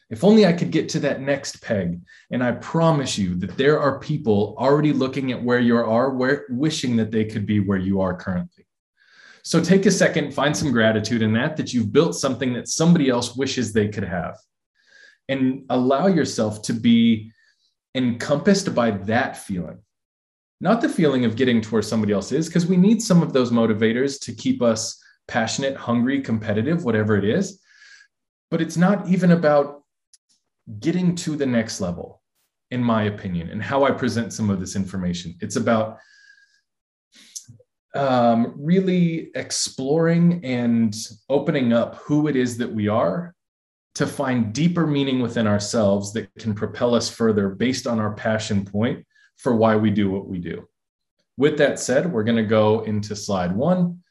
If 0.09 0.23
only 0.23 0.45
I 0.45 0.53
could 0.53 0.71
get 0.71 0.87
to 0.89 0.99
that 0.99 1.21
next 1.21 1.61
peg. 1.61 1.99
And 2.31 2.43
I 2.43 2.53
promise 2.53 3.17
you 3.17 3.35
that 3.37 3.57
there 3.57 3.79
are 3.79 3.99
people 3.99 4.55
already 4.57 4.93
looking 4.93 5.31
at 5.31 5.43
where 5.43 5.59
you 5.59 5.77
are, 5.77 6.11
where, 6.11 6.45
wishing 6.49 6.95
that 6.97 7.11
they 7.11 7.25
could 7.25 7.45
be 7.45 7.59
where 7.59 7.77
you 7.77 8.01
are 8.01 8.15
currently. 8.15 8.65
So 9.43 9.61
take 9.61 9.85
a 9.85 9.91
second, 9.91 10.33
find 10.33 10.55
some 10.55 10.71
gratitude 10.71 11.21
in 11.21 11.33
that, 11.33 11.57
that 11.57 11.73
you've 11.73 11.91
built 11.91 12.15
something 12.15 12.53
that 12.53 12.67
somebody 12.67 13.09
else 13.09 13.35
wishes 13.35 13.73
they 13.73 13.89
could 13.89 14.03
have. 14.03 14.37
And 15.27 15.65
allow 15.69 16.07
yourself 16.07 16.61
to 16.63 16.73
be 16.73 17.31
encompassed 17.95 18.73
by 18.75 18.91
that 18.91 19.37
feeling, 19.37 19.79
not 20.61 20.81
the 20.81 20.89
feeling 20.89 21.25
of 21.25 21.35
getting 21.35 21.61
to 21.61 21.69
where 21.69 21.81
somebody 21.81 22.13
else 22.13 22.31
is, 22.31 22.47
because 22.47 22.67
we 22.67 22.77
need 22.77 23.01
some 23.01 23.23
of 23.23 23.33
those 23.33 23.51
motivators 23.51 24.19
to 24.21 24.33
keep 24.33 24.61
us 24.61 25.01
passionate, 25.27 25.75
hungry, 25.75 26.21
competitive, 26.21 26.83
whatever 26.83 27.15
it 27.17 27.25
is. 27.25 27.61
But 28.51 28.61
it's 28.61 28.77
not 28.77 29.07
even 29.07 29.31
about 29.31 29.83
getting 30.79 31.15
to 31.15 31.35
the 31.35 31.45
next 31.45 31.81
level, 31.81 32.21
in 32.71 32.83
my 32.83 33.03
opinion, 33.03 33.49
and 33.49 33.61
how 33.61 33.83
I 33.83 33.91
present 33.91 34.33
some 34.33 34.49
of 34.49 34.59
this 34.59 34.75
information. 34.75 35.35
It's 35.41 35.55
about 35.55 35.97
um, 37.95 38.53
really 38.57 39.31
exploring 39.35 40.43
and 40.43 40.95
opening 41.29 41.71
up 41.71 41.95
who 41.95 42.27
it 42.27 42.35
is 42.35 42.57
that 42.57 42.71
we 42.71 42.87
are 42.87 43.33
to 43.95 44.05
find 44.05 44.53
deeper 44.53 44.85
meaning 44.85 45.21
within 45.21 45.47
ourselves 45.47 46.11
that 46.13 46.29
can 46.35 46.53
propel 46.53 46.93
us 46.93 47.09
further 47.09 47.49
based 47.49 47.87
on 47.87 47.99
our 47.99 48.13
passion 48.13 48.65
point 48.65 49.05
for 49.37 49.55
why 49.55 49.77
we 49.77 49.89
do 49.89 50.11
what 50.11 50.27
we 50.27 50.37
do. 50.37 50.67
With 51.37 51.57
that 51.57 51.79
said, 51.79 52.11
we're 52.11 52.23
going 52.23 52.37
to 52.37 52.43
go 52.43 52.81
into 52.81 53.15
slide 53.15 53.55
one 53.55 54.01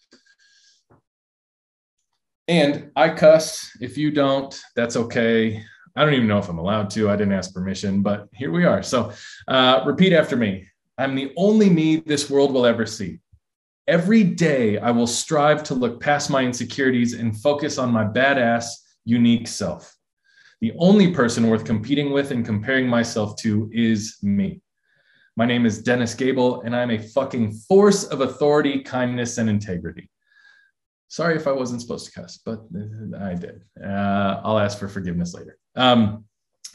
and 2.48 2.90
I 2.96 3.10
cuss. 3.10 3.70
If 3.80 3.96
you 3.96 4.10
don't, 4.10 4.58
that's 4.76 4.96
okay. 4.96 5.62
I 5.96 6.04
don't 6.04 6.14
even 6.14 6.26
know 6.26 6.38
if 6.38 6.48
I'm 6.48 6.58
allowed 6.58 6.90
to. 6.90 7.08
I 7.08 7.16
didn't 7.16 7.34
ask 7.34 7.54
permission, 7.54 8.02
but 8.02 8.28
here 8.34 8.50
we 8.50 8.64
are. 8.64 8.82
So 8.82 9.12
uh, 9.48 9.82
repeat 9.86 10.12
after 10.12 10.36
me 10.36 10.66
I'm 10.96 11.14
the 11.14 11.32
only 11.36 11.68
me 11.68 11.96
this 11.96 12.30
world 12.30 12.52
will 12.52 12.66
ever 12.66 12.86
see. 12.86 13.18
Every 13.86 14.22
day, 14.22 14.78
I 14.78 14.90
will 14.92 15.06
strive 15.06 15.62
to 15.64 15.74
look 15.74 16.00
past 16.00 16.30
my 16.30 16.42
insecurities 16.42 17.14
and 17.14 17.38
focus 17.40 17.78
on 17.78 17.90
my 17.90 18.04
badass, 18.04 18.66
unique 19.04 19.48
self. 19.48 19.94
The 20.60 20.72
only 20.78 21.12
person 21.12 21.48
worth 21.48 21.64
competing 21.64 22.12
with 22.12 22.30
and 22.30 22.46
comparing 22.46 22.88
myself 22.88 23.36
to 23.38 23.68
is 23.72 24.16
me. 24.22 24.62
My 25.36 25.44
name 25.44 25.66
is 25.66 25.82
Dennis 25.82 26.14
Gable, 26.14 26.62
and 26.62 26.74
I'm 26.74 26.92
a 26.92 26.98
fucking 26.98 27.52
force 27.68 28.04
of 28.04 28.20
authority, 28.20 28.80
kindness, 28.80 29.36
and 29.38 29.50
integrity. 29.50 30.08
Sorry 31.08 31.36
if 31.36 31.46
I 31.46 31.52
wasn't 31.52 31.80
supposed 31.80 32.06
to 32.06 32.12
cuss, 32.12 32.38
but 32.38 32.60
I 33.20 33.34
did. 33.34 33.62
Uh, 33.82 34.40
I'll 34.42 34.58
ask 34.58 34.78
for 34.78 34.88
forgiveness 34.88 35.34
later. 35.34 35.58
Um, 35.76 36.24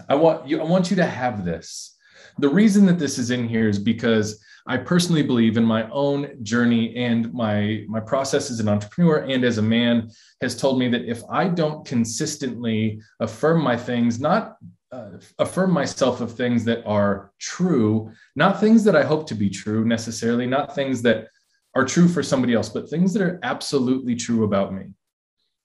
I 0.08 0.16
want 0.16 0.48
you. 0.48 0.62
I 0.62 0.64
want 0.64 0.90
you 0.90 0.96
to 0.98 1.06
have 1.06 1.44
this. 1.44 1.98
The 2.38 2.50
reason 2.50 2.86
that 2.86 3.00
this 3.00 3.18
is 3.18 3.32
in 3.32 3.48
here 3.48 3.68
is 3.68 3.80
because 3.80 4.42
I 4.68 4.78
personally 4.78 5.24
believe 5.24 5.58
in 5.58 5.66
my 5.66 5.90
own 5.90 6.44
journey 6.44 6.96
and 6.96 7.34
my 7.34 7.86
my 7.88 8.00
process 8.00 8.52
as 8.52 8.60
an 8.60 8.70
entrepreneur 8.70 9.18
and 9.18 9.44
as 9.44 9.58
a 9.58 9.64
man 9.64 10.10
has 10.42 10.56
told 10.56 10.80
me 10.80 10.88
that 10.90 11.06
if 11.06 11.22
I 11.30 11.48
don't 11.48 11.86
consistently 11.86 13.02
affirm 13.20 13.62
my 13.62 13.76
things, 13.76 14.20
not 14.20 14.58
uh, 14.92 15.12
affirm 15.38 15.72
myself 15.72 16.22
of 16.22 16.34
things 16.34 16.64
that 16.66 16.86
are 16.86 17.32
true, 17.40 18.12
not 18.36 18.60
things 18.60 18.84
that 18.84 18.96
I 18.96 19.04
hope 19.04 19.28
to 19.28 19.36
be 19.36 19.50
true 19.50 19.86
necessarily, 19.86 20.46
not 20.46 20.76
things 20.76 21.02
that 21.02 21.28
are 21.76 21.86
true 21.86 22.08
for 22.08 22.24
somebody 22.24 22.54
else, 22.54 22.70
but 22.70 22.90
things 22.90 23.14
that 23.14 23.22
are 23.22 23.40
absolutely 23.44 24.16
true 24.16 24.44
about 24.44 24.74
me. 24.74 24.86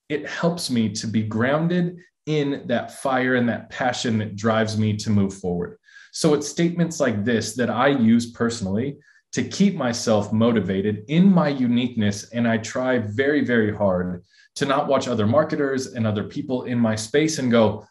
It 0.08 0.28
helps 0.28 0.70
me 0.70 0.90
to 0.90 1.06
be 1.06 1.22
grounded 1.22 1.96
in 2.26 2.62
that 2.66 3.00
fire 3.00 3.34
and 3.36 3.48
that 3.48 3.70
passion 3.70 4.18
that 4.18 4.36
drives 4.36 4.78
me 4.78 4.96
to 4.96 5.10
move 5.10 5.34
forward. 5.34 5.78
So 6.12 6.34
it's 6.34 6.48
statements 6.48 7.00
like 7.00 7.24
this 7.24 7.54
that 7.54 7.70
I 7.70 7.88
use 7.88 8.30
personally 8.30 8.98
to 9.32 9.42
keep 9.42 9.74
myself 9.74 10.32
motivated 10.32 11.04
in 11.08 11.32
my 11.32 11.48
uniqueness. 11.48 12.30
And 12.30 12.46
I 12.46 12.58
try 12.58 12.98
very, 12.98 13.44
very 13.44 13.74
hard 13.74 14.22
to 14.54 14.64
not 14.64 14.86
watch 14.86 15.08
other 15.08 15.26
marketers 15.26 15.88
and 15.88 16.06
other 16.06 16.22
people 16.22 16.64
in 16.64 16.78
my 16.78 16.94
space 16.94 17.38
and 17.40 17.50
go, 17.50 17.84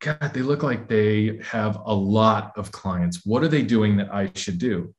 God, 0.00 0.32
they 0.34 0.42
look 0.42 0.62
like 0.62 0.88
they 0.88 1.38
have 1.42 1.78
a 1.84 1.94
lot 1.94 2.52
of 2.56 2.72
clients. 2.72 3.24
What 3.24 3.44
are 3.44 3.48
they 3.48 3.62
doing 3.62 3.96
that 3.98 4.12
I 4.12 4.30
should 4.34 4.58
do? 4.58 4.92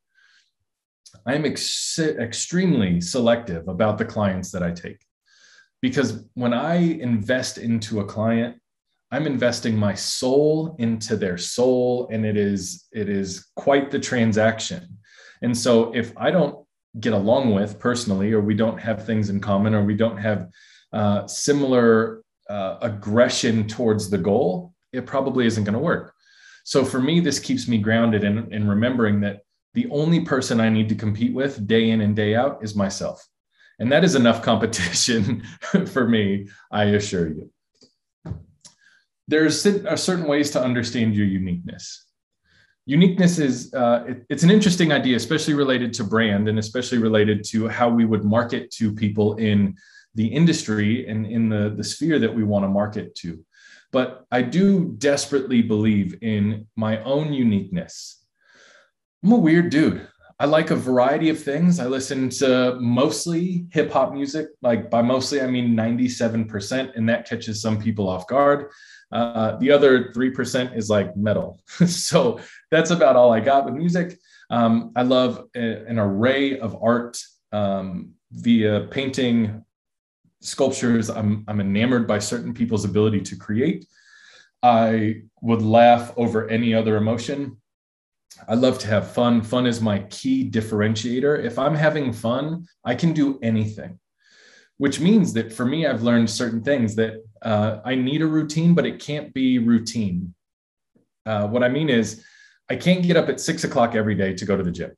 I'm 1.25 1.45
ex- 1.45 1.99
extremely 1.99 3.01
selective 3.01 3.67
about 3.67 3.97
the 3.97 4.05
clients 4.05 4.51
that 4.51 4.63
I 4.63 4.71
take 4.71 4.99
because 5.81 6.25
when 6.33 6.53
I 6.53 6.75
invest 6.75 7.57
into 7.57 7.99
a 7.99 8.05
client, 8.05 8.57
I'm 9.11 9.25
investing 9.25 9.75
my 9.75 9.95
soul 9.95 10.75
into 10.77 11.15
their 11.15 11.37
soul, 11.37 12.09
and 12.11 12.25
it 12.25 12.37
is 12.37 12.87
it 12.91 13.09
is 13.09 13.47
quite 13.55 13.89
the 13.89 13.99
transaction. 13.99 14.97
And 15.41 15.57
so, 15.57 15.91
if 15.95 16.15
I 16.15 16.29
don't 16.29 16.63
get 16.99 17.13
along 17.13 17.53
with 17.53 17.79
personally, 17.79 18.33
or 18.33 18.41
we 18.41 18.53
don't 18.53 18.77
have 18.77 19.05
things 19.05 19.29
in 19.29 19.39
common, 19.39 19.73
or 19.73 19.83
we 19.83 19.95
don't 19.95 20.17
have 20.17 20.49
uh, 20.93 21.25
similar 21.27 22.21
uh, 22.49 22.77
aggression 22.81 23.67
towards 23.67 24.09
the 24.09 24.17
goal, 24.17 24.73
it 24.91 25.05
probably 25.05 25.45
isn't 25.45 25.63
going 25.63 25.73
to 25.73 25.79
work. 25.79 26.13
So 26.63 26.83
for 26.85 27.01
me, 27.01 27.19
this 27.19 27.39
keeps 27.39 27.67
me 27.67 27.79
grounded 27.79 28.23
in, 28.23 28.51
in 28.53 28.67
remembering 28.67 29.21
that 29.21 29.41
the 29.73 29.87
only 29.89 30.21
person 30.21 30.59
I 30.59 30.69
need 30.69 30.89
to 30.89 30.95
compete 30.95 31.33
with 31.33 31.67
day 31.67 31.89
in 31.91 32.01
and 32.01 32.15
day 32.15 32.35
out 32.35 32.63
is 32.63 32.75
myself. 32.75 33.25
And 33.79 33.91
that 33.91 34.03
is 34.03 34.15
enough 34.15 34.41
competition 34.41 35.43
for 35.87 36.07
me, 36.07 36.49
I 36.71 36.85
assure 36.85 37.27
you. 37.27 37.51
There's 39.27 39.61
certain 39.61 40.25
ways 40.25 40.51
to 40.51 40.61
understand 40.61 41.15
your 41.15 41.27
uniqueness. 41.27 42.05
Uniqueness 42.85 43.37
is 43.37 43.71
uh, 43.75 44.03
it, 44.07 44.25
it's 44.29 44.41
an 44.43 44.49
interesting 44.49 44.91
idea, 44.91 45.15
especially 45.15 45.53
related 45.53 45.93
to 45.93 46.03
brand 46.03 46.49
and 46.49 46.57
especially 46.57 46.97
related 46.97 47.43
to 47.45 47.67
how 47.67 47.87
we 47.87 48.05
would 48.05 48.23
market 48.23 48.71
to 48.71 48.91
people 48.91 49.35
in 49.35 49.75
the 50.15 50.25
industry 50.25 51.07
and 51.07 51.27
in 51.27 51.49
the, 51.49 51.69
the 51.77 51.83
sphere 51.83 52.17
that 52.17 52.33
we 52.33 52.43
want 52.43 52.65
to 52.65 52.69
market 52.69 53.13
to. 53.15 53.45
But 53.91 54.25
I 54.31 54.41
do 54.41 54.95
desperately 54.97 55.61
believe 55.61 56.17
in 56.21 56.67
my 56.75 57.01
own 57.03 57.31
uniqueness 57.31 58.18
I'm 59.23 59.31
a 59.33 59.37
weird 59.37 59.69
dude. 59.69 60.07
I 60.41 60.45
like 60.45 60.71
a 60.71 60.75
variety 60.75 61.29
of 61.29 61.41
things. 61.41 61.81
I 61.81 61.85
listen 61.87 62.29
to 62.29 62.77
mostly 62.79 63.67
hip 63.71 63.91
hop 63.91 64.13
music. 64.13 64.47
Like 64.61 64.89
by 64.89 65.01
mostly, 65.01 65.41
I 65.41 65.47
mean 65.47 65.75
97%, 65.75 66.95
and 66.95 67.09
that 67.09 67.27
catches 67.27 67.61
some 67.61 67.77
people 67.81 68.07
off 68.07 68.25
guard. 68.27 68.69
Uh, 69.11 69.57
the 69.57 69.71
other 69.71 70.13
3% 70.13 70.77
is 70.77 70.89
like 70.89 71.17
metal. 71.17 71.59
so 71.87 72.39
that's 72.71 72.91
about 72.91 73.17
all 73.17 73.33
I 73.33 73.41
got 73.41 73.65
with 73.65 73.73
music. 73.73 74.17
Um, 74.49 74.93
I 74.95 75.01
love 75.01 75.49
a, 75.55 75.85
an 75.85 75.99
array 75.99 76.57
of 76.57 76.81
art 76.81 77.17
um, 77.51 78.11
via 78.31 78.87
painting, 78.91 79.65
sculptures. 80.39 81.09
I'm, 81.09 81.43
I'm 81.49 81.59
enamored 81.59 82.07
by 82.07 82.19
certain 82.19 82.53
people's 82.53 82.85
ability 82.85 83.21
to 83.21 83.35
create. 83.35 83.85
I 84.63 85.23
would 85.41 85.61
laugh 85.61 86.13
over 86.15 86.47
any 86.47 86.73
other 86.73 86.95
emotion. 86.95 87.57
I 88.47 88.55
love 88.55 88.79
to 88.79 88.87
have 88.87 89.11
fun. 89.11 89.41
Fun 89.41 89.67
is 89.67 89.81
my 89.81 89.99
key 90.09 90.49
differentiator. 90.49 91.43
If 91.43 91.59
I'm 91.59 91.75
having 91.75 92.13
fun, 92.13 92.67
I 92.83 92.95
can 92.95 93.13
do 93.13 93.39
anything, 93.41 93.99
which 94.77 94.99
means 94.99 95.33
that 95.33 95.51
for 95.53 95.65
me, 95.65 95.85
I've 95.85 96.03
learned 96.03 96.29
certain 96.29 96.63
things 96.63 96.95
that 96.95 97.23
uh, 97.41 97.79
I 97.85 97.95
need 97.95 98.21
a 98.21 98.27
routine, 98.27 98.73
but 98.73 98.85
it 98.85 98.99
can't 98.99 99.33
be 99.33 99.59
routine. 99.59 100.33
Uh, 101.25 101.47
what 101.47 101.63
I 101.63 101.69
mean 101.69 101.89
is, 101.89 102.23
I 102.71 102.75
can't 102.75 103.03
get 103.03 103.17
up 103.17 103.29
at 103.29 103.39
six 103.39 103.63
o'clock 103.63 103.95
every 103.95 104.15
day 104.15 104.33
to 104.33 104.45
go 104.45 104.55
to 104.55 104.63
the 104.63 104.71
gym. 104.71 104.91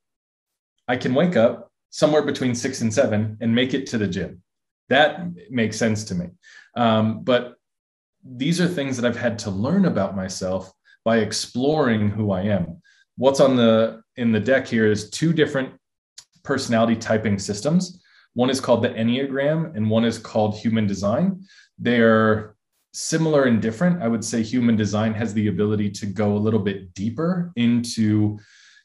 I 0.87 0.97
can 0.97 1.13
wake 1.13 1.37
up 1.37 1.71
somewhere 1.89 2.21
between 2.21 2.53
six 2.53 2.81
and 2.81 2.93
seven 2.93 3.37
and 3.41 3.55
make 3.55 3.73
it 3.73 3.87
to 3.87 3.97
the 3.97 4.07
gym. 4.07 4.41
that 4.89 5.21
makes 5.49 5.77
sense 5.77 6.03
to 6.03 6.15
me. 6.15 6.27
Um, 6.75 7.23
but 7.23 7.55
these 8.23 8.59
are 8.59 8.67
things 8.67 8.97
that 8.97 9.07
I've 9.07 9.17
had 9.17 9.39
to 9.39 9.49
learn 9.49 9.85
about 9.85 10.15
myself 10.15 10.71
by 11.05 11.19
exploring 11.19 12.09
who 12.09 12.31
I 12.31 12.41
am. 12.41 12.81
What's 13.17 13.39
on 13.39 13.55
the 13.55 14.01
in 14.17 14.31
the 14.31 14.39
deck 14.39 14.67
here 14.67 14.91
is 14.91 15.09
two 15.09 15.33
different 15.33 15.73
personality 16.43 16.95
typing 16.95 17.39
systems. 17.39 18.01
One 18.33 18.49
is 18.49 18.61
called 18.61 18.83
the 18.83 18.89
Enneagram 18.89 19.75
and 19.75 19.89
one 19.89 20.05
is 20.05 20.17
called 20.17 20.55
Human 20.55 20.87
Design. 20.87 21.43
They're 21.77 22.55
similar 22.93 23.43
and 23.43 23.61
different. 23.61 24.01
I 24.01 24.07
would 24.07 24.23
say 24.23 24.41
Human 24.41 24.75
Design 24.75 25.13
has 25.13 25.33
the 25.33 25.47
ability 25.47 25.91
to 25.91 26.05
go 26.05 26.35
a 26.35 26.39
little 26.39 26.59
bit 26.59 26.93
deeper 26.93 27.51
into 27.55 28.39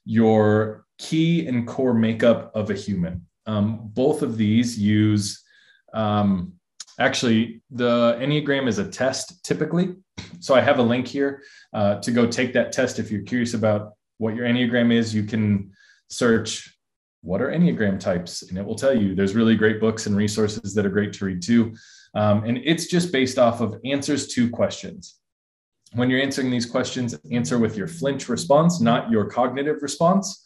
your 0.05 0.85
key 0.99 1.47
and 1.47 1.67
core 1.67 1.95
makeup 1.95 2.51
of 2.55 2.71
a 2.71 2.75
human. 2.75 3.27
Um, 3.47 3.91
both 3.95 4.23
of 4.23 4.37
these 4.37 4.79
use 4.79 5.43
um, 5.95 6.53
actually 6.99 7.63
the 7.71 8.17
enneagram 8.21 8.69
is 8.69 8.79
a 8.79 8.89
test 8.89 9.45
typically 9.45 9.95
so 10.41 10.55
i 10.55 10.61
have 10.61 10.79
a 10.79 10.83
link 10.83 11.07
here 11.07 11.43
uh, 11.73 11.97
to 12.01 12.11
go 12.11 12.27
take 12.27 12.53
that 12.53 12.73
test 12.73 12.99
if 12.99 13.11
you're 13.11 13.23
curious 13.23 13.55
about 13.55 13.93
what 14.19 14.35
your 14.35 14.47
enneagram 14.47 14.93
is 14.93 15.15
you 15.15 15.25
can 15.25 15.73
search 16.09 16.77
what 17.23 17.43
are 17.43 17.49
enneagram 17.49 17.99
types 17.99 18.43
and 18.43 18.57
it 18.57 18.65
will 18.65 18.77
tell 18.77 18.97
you. 18.97 19.15
There's 19.15 19.35
really 19.35 19.57
great 19.57 19.81
books 19.81 20.07
and 20.07 20.17
resources 20.17 20.75
that 20.75 20.87
are 20.87 20.91
great 20.91 21.13
to 21.15 21.25
read 21.25 21.43
too. 21.43 21.75
Um, 22.15 22.45
and 22.45 22.59
it's 22.59 22.87
just 22.87 23.13
based 23.13 23.39
off 23.39 23.61
of 23.61 23.77
answers 23.85 24.29
to 24.29 24.49
questions. 24.49 25.17
When 25.93 26.09
you're 26.09 26.21
answering 26.21 26.51
these 26.51 26.67
questions 26.67 27.19
answer 27.33 27.59
with 27.59 27.77
your 27.77 27.89
flinch 27.89 28.29
response 28.29 28.81
not 28.81 29.11
your 29.11 29.27
cognitive 29.27 29.83
response. 29.83 30.45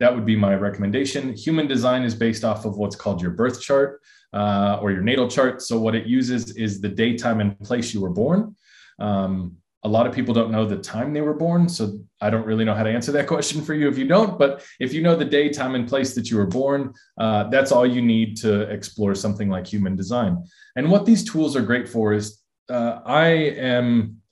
That 0.00 0.12
would 0.12 0.24
be 0.24 0.34
my 0.34 0.54
recommendation. 0.56 1.34
Human 1.34 1.68
design 1.68 2.02
is 2.02 2.14
based 2.14 2.44
off 2.44 2.64
of 2.64 2.76
what's 2.76 2.96
called 2.96 3.22
your 3.22 3.30
birth 3.30 3.60
chart 3.60 4.00
uh, 4.32 4.78
or 4.82 4.90
your 4.90 5.02
natal 5.02 5.28
chart. 5.28 5.62
So 5.62 5.78
what 5.78 5.94
it 5.94 6.06
uses 6.06 6.56
is 6.56 6.80
the 6.80 6.88
day, 6.88 7.16
time, 7.16 7.40
and 7.40 7.58
place 7.60 7.94
you 7.94 8.00
were 8.00 8.10
born. 8.10 8.56
Um, 8.98 9.56
a 9.84 9.88
lot 9.88 10.06
of 10.06 10.14
people 10.14 10.32
don't 10.32 10.50
know 10.50 10.64
the 10.64 10.78
time 10.78 11.12
they 11.12 11.20
were 11.20 11.34
born. 11.34 11.68
So 11.68 12.00
I 12.20 12.30
don't 12.30 12.46
really 12.46 12.64
know 12.64 12.74
how 12.74 12.82
to 12.82 12.90
answer 12.90 13.12
that 13.12 13.26
question 13.34 13.62
for 13.62 13.74
you 13.74 13.88
if 13.88 13.98
you 13.98 14.06
don't. 14.06 14.38
But 14.38 14.64
if 14.80 14.92
you 14.92 15.02
know 15.02 15.14
the 15.14 15.24
day, 15.24 15.50
time, 15.50 15.74
and 15.74 15.86
place 15.86 16.14
that 16.14 16.30
you 16.30 16.38
were 16.38 16.46
born, 16.46 16.94
uh, 17.18 17.44
that's 17.50 17.70
all 17.70 17.86
you 17.86 18.00
need 18.00 18.36
to 18.38 18.62
explore 18.62 19.14
something 19.14 19.48
like 19.50 19.66
human 19.66 19.94
design. 19.94 20.42
And 20.76 20.90
what 20.90 21.04
these 21.04 21.22
tools 21.22 21.54
are 21.54 21.62
great 21.62 21.88
for 21.88 22.14
is 22.14 22.40
uh, 22.70 23.00
I 23.04 23.26
am 23.26 24.22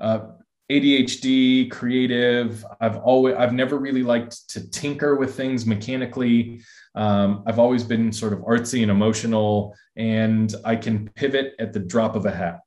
uh, 0.00 0.20
ADHD, 0.70 1.70
creative. 1.70 2.64
I've 2.80 2.96
always, 2.96 3.36
I've 3.36 3.52
never 3.52 3.78
really 3.78 4.02
liked 4.02 4.48
to 4.50 4.70
tinker 4.70 5.16
with 5.16 5.34
things 5.34 5.66
mechanically. 5.66 6.60
Um, 6.94 7.42
I've 7.46 7.58
always 7.58 7.84
been 7.84 8.10
sort 8.10 8.32
of 8.32 8.40
artsy 8.40 8.82
and 8.82 8.90
emotional, 8.90 9.74
and 9.96 10.54
I 10.64 10.76
can 10.76 11.08
pivot 11.10 11.54
at 11.58 11.72
the 11.72 11.80
drop 11.80 12.16
of 12.16 12.24
a 12.24 12.30
hat. 12.30 12.60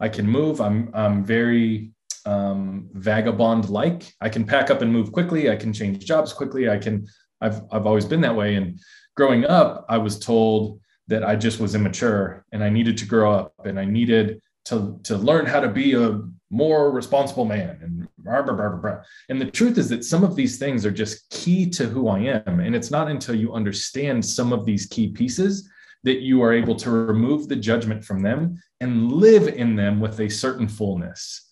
I 0.00 0.08
can 0.08 0.26
move. 0.26 0.60
I'm, 0.60 0.90
I'm 0.94 1.24
very 1.24 1.92
um, 2.24 2.88
vagabond 2.92 3.68
like. 3.68 4.12
I 4.20 4.28
can 4.28 4.44
pack 4.44 4.70
up 4.70 4.82
and 4.82 4.92
move 4.92 5.12
quickly. 5.12 5.50
I 5.50 5.56
can 5.56 5.72
change 5.72 6.04
jobs 6.04 6.32
quickly. 6.32 6.68
I 6.68 6.78
can, 6.78 7.06
I've, 7.40 7.62
I've 7.70 7.86
always 7.86 8.04
been 8.04 8.20
that 8.22 8.34
way. 8.34 8.56
And 8.56 8.80
growing 9.16 9.44
up, 9.44 9.86
I 9.88 9.98
was 9.98 10.18
told 10.18 10.80
that 11.08 11.24
I 11.24 11.36
just 11.36 11.60
was 11.60 11.74
immature 11.74 12.44
and 12.52 12.64
I 12.64 12.70
needed 12.70 12.96
to 12.98 13.06
grow 13.06 13.32
up 13.32 13.52
and 13.64 13.78
I 13.78 13.84
needed 13.84 14.40
to, 14.66 14.98
to 15.04 15.16
learn 15.16 15.46
how 15.46 15.60
to 15.60 15.68
be 15.68 15.94
a 15.94 16.20
more 16.50 16.90
responsible 16.90 17.44
man 17.44 17.78
and 17.80 18.08
blah, 18.18 18.42
blah, 18.42 18.68
blah, 18.76 19.00
and 19.28 19.40
the 19.40 19.50
truth 19.50 19.78
is 19.78 19.88
that 19.88 20.04
some 20.04 20.24
of 20.24 20.34
these 20.34 20.58
things 20.58 20.84
are 20.84 20.90
just 20.90 21.30
key 21.30 21.68
to 21.70 21.86
who 21.86 22.08
i 22.08 22.18
am 22.18 22.58
and 22.58 22.74
it's 22.74 22.90
not 22.90 23.08
until 23.08 23.36
you 23.36 23.52
understand 23.52 24.24
some 24.24 24.52
of 24.52 24.64
these 24.64 24.86
key 24.86 25.08
pieces 25.08 25.70
that 26.02 26.20
you 26.20 26.42
are 26.42 26.52
able 26.52 26.74
to 26.74 26.90
remove 26.90 27.48
the 27.48 27.56
judgment 27.56 28.04
from 28.04 28.22
them 28.22 28.60
and 28.80 29.12
live 29.12 29.48
in 29.48 29.76
them 29.76 30.00
with 30.00 30.20
a 30.20 30.28
certain 30.28 30.68
fullness 30.68 31.46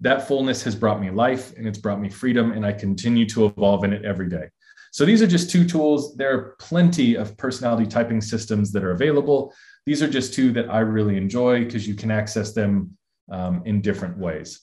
that 0.00 0.26
fullness 0.26 0.64
has 0.64 0.74
brought 0.74 1.00
me 1.00 1.10
life 1.10 1.52
and 1.56 1.68
it's 1.68 1.78
brought 1.78 2.00
me 2.00 2.08
freedom 2.08 2.52
and 2.52 2.66
i 2.66 2.72
continue 2.72 3.26
to 3.26 3.46
evolve 3.46 3.84
in 3.84 3.92
it 3.92 4.04
every 4.04 4.28
day 4.28 4.48
so 4.90 5.04
these 5.04 5.22
are 5.22 5.26
just 5.26 5.50
two 5.50 5.64
tools 5.64 6.16
there 6.16 6.34
are 6.34 6.56
plenty 6.58 7.14
of 7.14 7.36
personality 7.36 7.86
typing 7.86 8.20
systems 8.20 8.72
that 8.72 8.82
are 8.82 8.92
available 8.92 9.54
these 9.86 10.02
are 10.02 10.08
just 10.08 10.34
two 10.34 10.52
that 10.52 10.68
i 10.70 10.80
really 10.80 11.16
enjoy 11.16 11.64
because 11.64 11.86
you 11.86 11.94
can 11.94 12.10
access 12.10 12.52
them 12.52 12.96
um, 13.30 13.62
in 13.64 13.80
different 13.80 14.18
ways. 14.18 14.60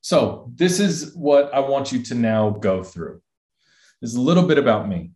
So, 0.00 0.50
this 0.54 0.78
is 0.78 1.14
what 1.14 1.52
I 1.52 1.60
want 1.60 1.90
you 1.90 2.02
to 2.04 2.14
now 2.14 2.50
go 2.50 2.82
through. 2.82 3.20
This 4.00 4.10
is 4.10 4.16
a 4.16 4.20
little 4.20 4.44
bit 4.44 4.58
about 4.58 4.88
me. 4.88 5.10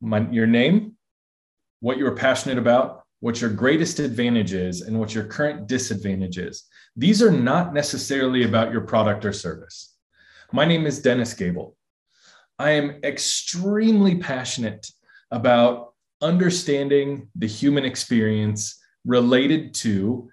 My, 0.00 0.28
your 0.30 0.46
name, 0.46 0.96
what 1.80 1.98
you're 1.98 2.16
passionate 2.16 2.58
about, 2.58 3.02
what 3.20 3.40
your 3.40 3.50
greatest 3.50 3.98
advantage 3.98 4.52
is, 4.52 4.82
and 4.82 4.98
what 4.98 5.14
your 5.14 5.24
current 5.24 5.66
disadvantage 5.66 6.38
is. 6.38 6.64
These 6.96 7.22
are 7.22 7.30
not 7.30 7.74
necessarily 7.74 8.44
about 8.44 8.72
your 8.72 8.82
product 8.82 9.24
or 9.24 9.32
service. 9.32 9.94
My 10.52 10.64
name 10.64 10.86
is 10.86 11.02
Dennis 11.02 11.34
Gable. 11.34 11.76
I 12.58 12.70
am 12.70 13.00
extremely 13.04 14.16
passionate 14.16 14.90
about 15.30 15.92
understanding 16.20 17.28
the 17.36 17.46
human 17.46 17.84
experience 17.84 18.80
related 19.04 19.74
to 19.74 20.28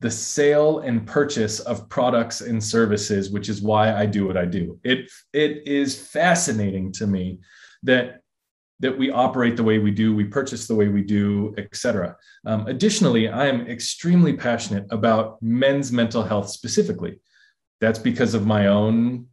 the 0.00 0.10
sale 0.10 0.80
and 0.80 1.06
purchase 1.06 1.60
of 1.60 1.88
products 1.88 2.40
and 2.40 2.62
services, 2.62 3.30
which 3.30 3.48
is 3.48 3.62
why 3.62 3.94
I 3.94 4.06
do 4.06 4.26
what 4.26 4.36
I 4.36 4.46
do. 4.46 4.78
It 4.82 5.10
it 5.32 5.66
is 5.66 5.98
fascinating 5.98 6.92
to 6.92 7.06
me 7.06 7.40
that 7.82 8.20
that 8.80 8.96
we 8.96 9.10
operate 9.10 9.56
the 9.56 9.62
way 9.62 9.78
we 9.78 9.90
do, 9.90 10.14
we 10.14 10.24
purchase 10.24 10.66
the 10.66 10.74
way 10.74 10.88
we 10.88 11.02
do, 11.02 11.54
etc. 11.58 12.16
Um, 12.46 12.66
additionally, 12.66 13.28
I 13.28 13.46
am 13.46 13.66
extremely 13.66 14.32
passionate 14.32 14.86
about 14.90 15.40
men's 15.42 15.92
mental 15.92 16.22
health 16.22 16.48
specifically. 16.48 17.20
That's 17.80 17.98
because 17.98 18.34
of 18.34 18.46
my 18.46 18.66
own 18.66 19.26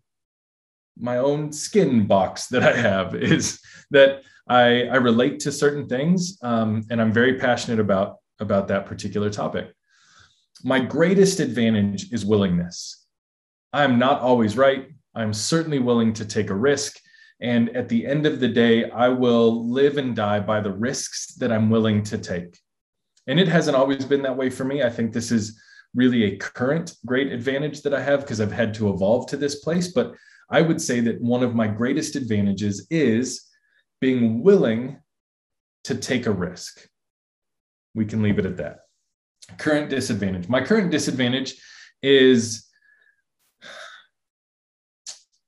my 1.00 1.18
own 1.18 1.52
skin 1.52 2.08
box 2.08 2.48
that 2.48 2.64
I 2.64 2.76
have 2.76 3.16
is 3.34 3.60
that 3.92 4.24
I, 4.48 4.84
I 4.84 4.96
relate 4.96 5.40
to 5.42 5.52
certain 5.52 5.88
things, 5.88 6.40
um, 6.42 6.84
and 6.90 7.02
I'm 7.02 7.12
very 7.12 7.36
passionate 7.36 7.80
about 7.80 8.18
about 8.40 8.68
that 8.68 8.86
particular 8.86 9.30
topic 9.30 9.74
my 10.64 10.80
greatest 10.80 11.40
advantage 11.40 12.12
is 12.12 12.26
willingness. 12.26 13.06
I'm 13.74 14.00
not 14.00 14.22
always 14.22 14.58
right. 14.58 14.90
I'm 15.14 15.34
certainly 15.34 15.80
willing 15.80 16.14
to 16.14 16.26
take 16.26 16.50
a 16.50 16.56
risk. 16.56 16.98
And 17.40 17.70
at 17.76 17.88
the 17.88 18.06
end 18.06 18.26
of 18.26 18.40
the 18.40 18.48
day, 18.48 18.90
I 18.90 19.10
will 19.10 19.70
live 19.70 19.98
and 19.98 20.16
die 20.16 20.40
by 20.40 20.60
the 20.60 20.72
risks 20.72 21.36
that 21.36 21.52
I'm 21.52 21.70
willing 21.70 22.04
to 22.04 22.18
take. 22.18 22.60
And 23.28 23.40
it 23.40 23.48
hasn't 23.48 23.78
always 23.78 24.06
been 24.06 24.24
that 24.24 24.38
way 24.38 24.50
for 24.50 24.64
me. 24.64 24.84
I 24.84 24.90
think 24.90 25.14
this 25.14 25.32
is 25.32 25.60
really 25.94 26.24
a 26.24 26.38
current 26.38 26.96
great 27.06 27.32
advantage 27.32 27.82
that 27.82 27.94
I 27.94 28.02
have 28.02 28.22
because 28.22 28.42
I've 28.42 28.52
had 28.52 28.74
to 28.76 28.90
evolve 28.90 29.28
to 29.28 29.38
this 29.38 29.56
place. 29.56 29.90
But 29.90 30.16
I 30.50 30.62
would 30.62 30.82
say 30.82 31.00
that 31.02 31.22
one 31.22 31.44
of 31.44 31.56
my 31.56 31.68
greatest 31.68 32.16
advantages 32.16 32.88
is 32.90 33.46
being 34.00 34.42
willing 34.44 34.98
to 35.84 35.96
take 35.96 36.26
a 36.26 36.32
risk. 36.32 36.88
We 37.94 38.06
can 38.06 38.22
leave 38.22 38.40
it 38.40 38.46
at 38.46 38.58
that 38.58 38.80
current 39.58 39.90
disadvantage. 39.90 40.50
My 40.50 40.62
current 40.62 40.92
disadvantage 40.92 41.56
is 42.02 42.67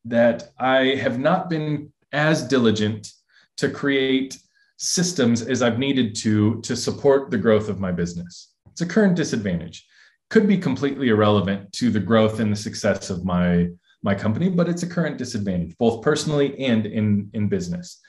that 0.10 0.52
I 0.60 0.96
have 0.96 1.20
not 1.20 1.50
been 1.50 1.92
as 2.12 2.44
diligent 2.44 3.12
to 3.58 3.70
create 3.70 4.38
systems 4.78 5.42
as 5.42 5.62
I've 5.62 5.80
needed 5.80 6.16
to 6.16 6.62
to 6.62 6.76
support 6.76 7.32
the 7.32 7.38
growth 7.38 7.70
of 7.70 7.80
my 7.80 7.92
business. 7.92 8.54
It's 8.72 8.82
a 8.82 8.86
current 8.86 9.16
disadvantage. 9.16 9.86
Could 10.30 10.48
be 10.48 10.58
completely 10.58 11.10
irrelevant 11.10 11.72
to 11.74 11.90
the 11.90 12.00
growth 12.00 12.40
and 12.40 12.52
the 12.52 12.56
success 12.56 13.10
of 13.10 13.26
my 13.26 13.70
my 14.02 14.16
company, 14.16 14.50
but 14.50 14.70
it's 14.70 14.84
a 14.84 14.88
current 14.88 15.18
disadvantage, 15.18 15.78
both 15.78 16.02
personally 16.02 16.58
and 16.60 16.86
in 16.86 17.30
in 17.34 17.50
business. 17.50 18.00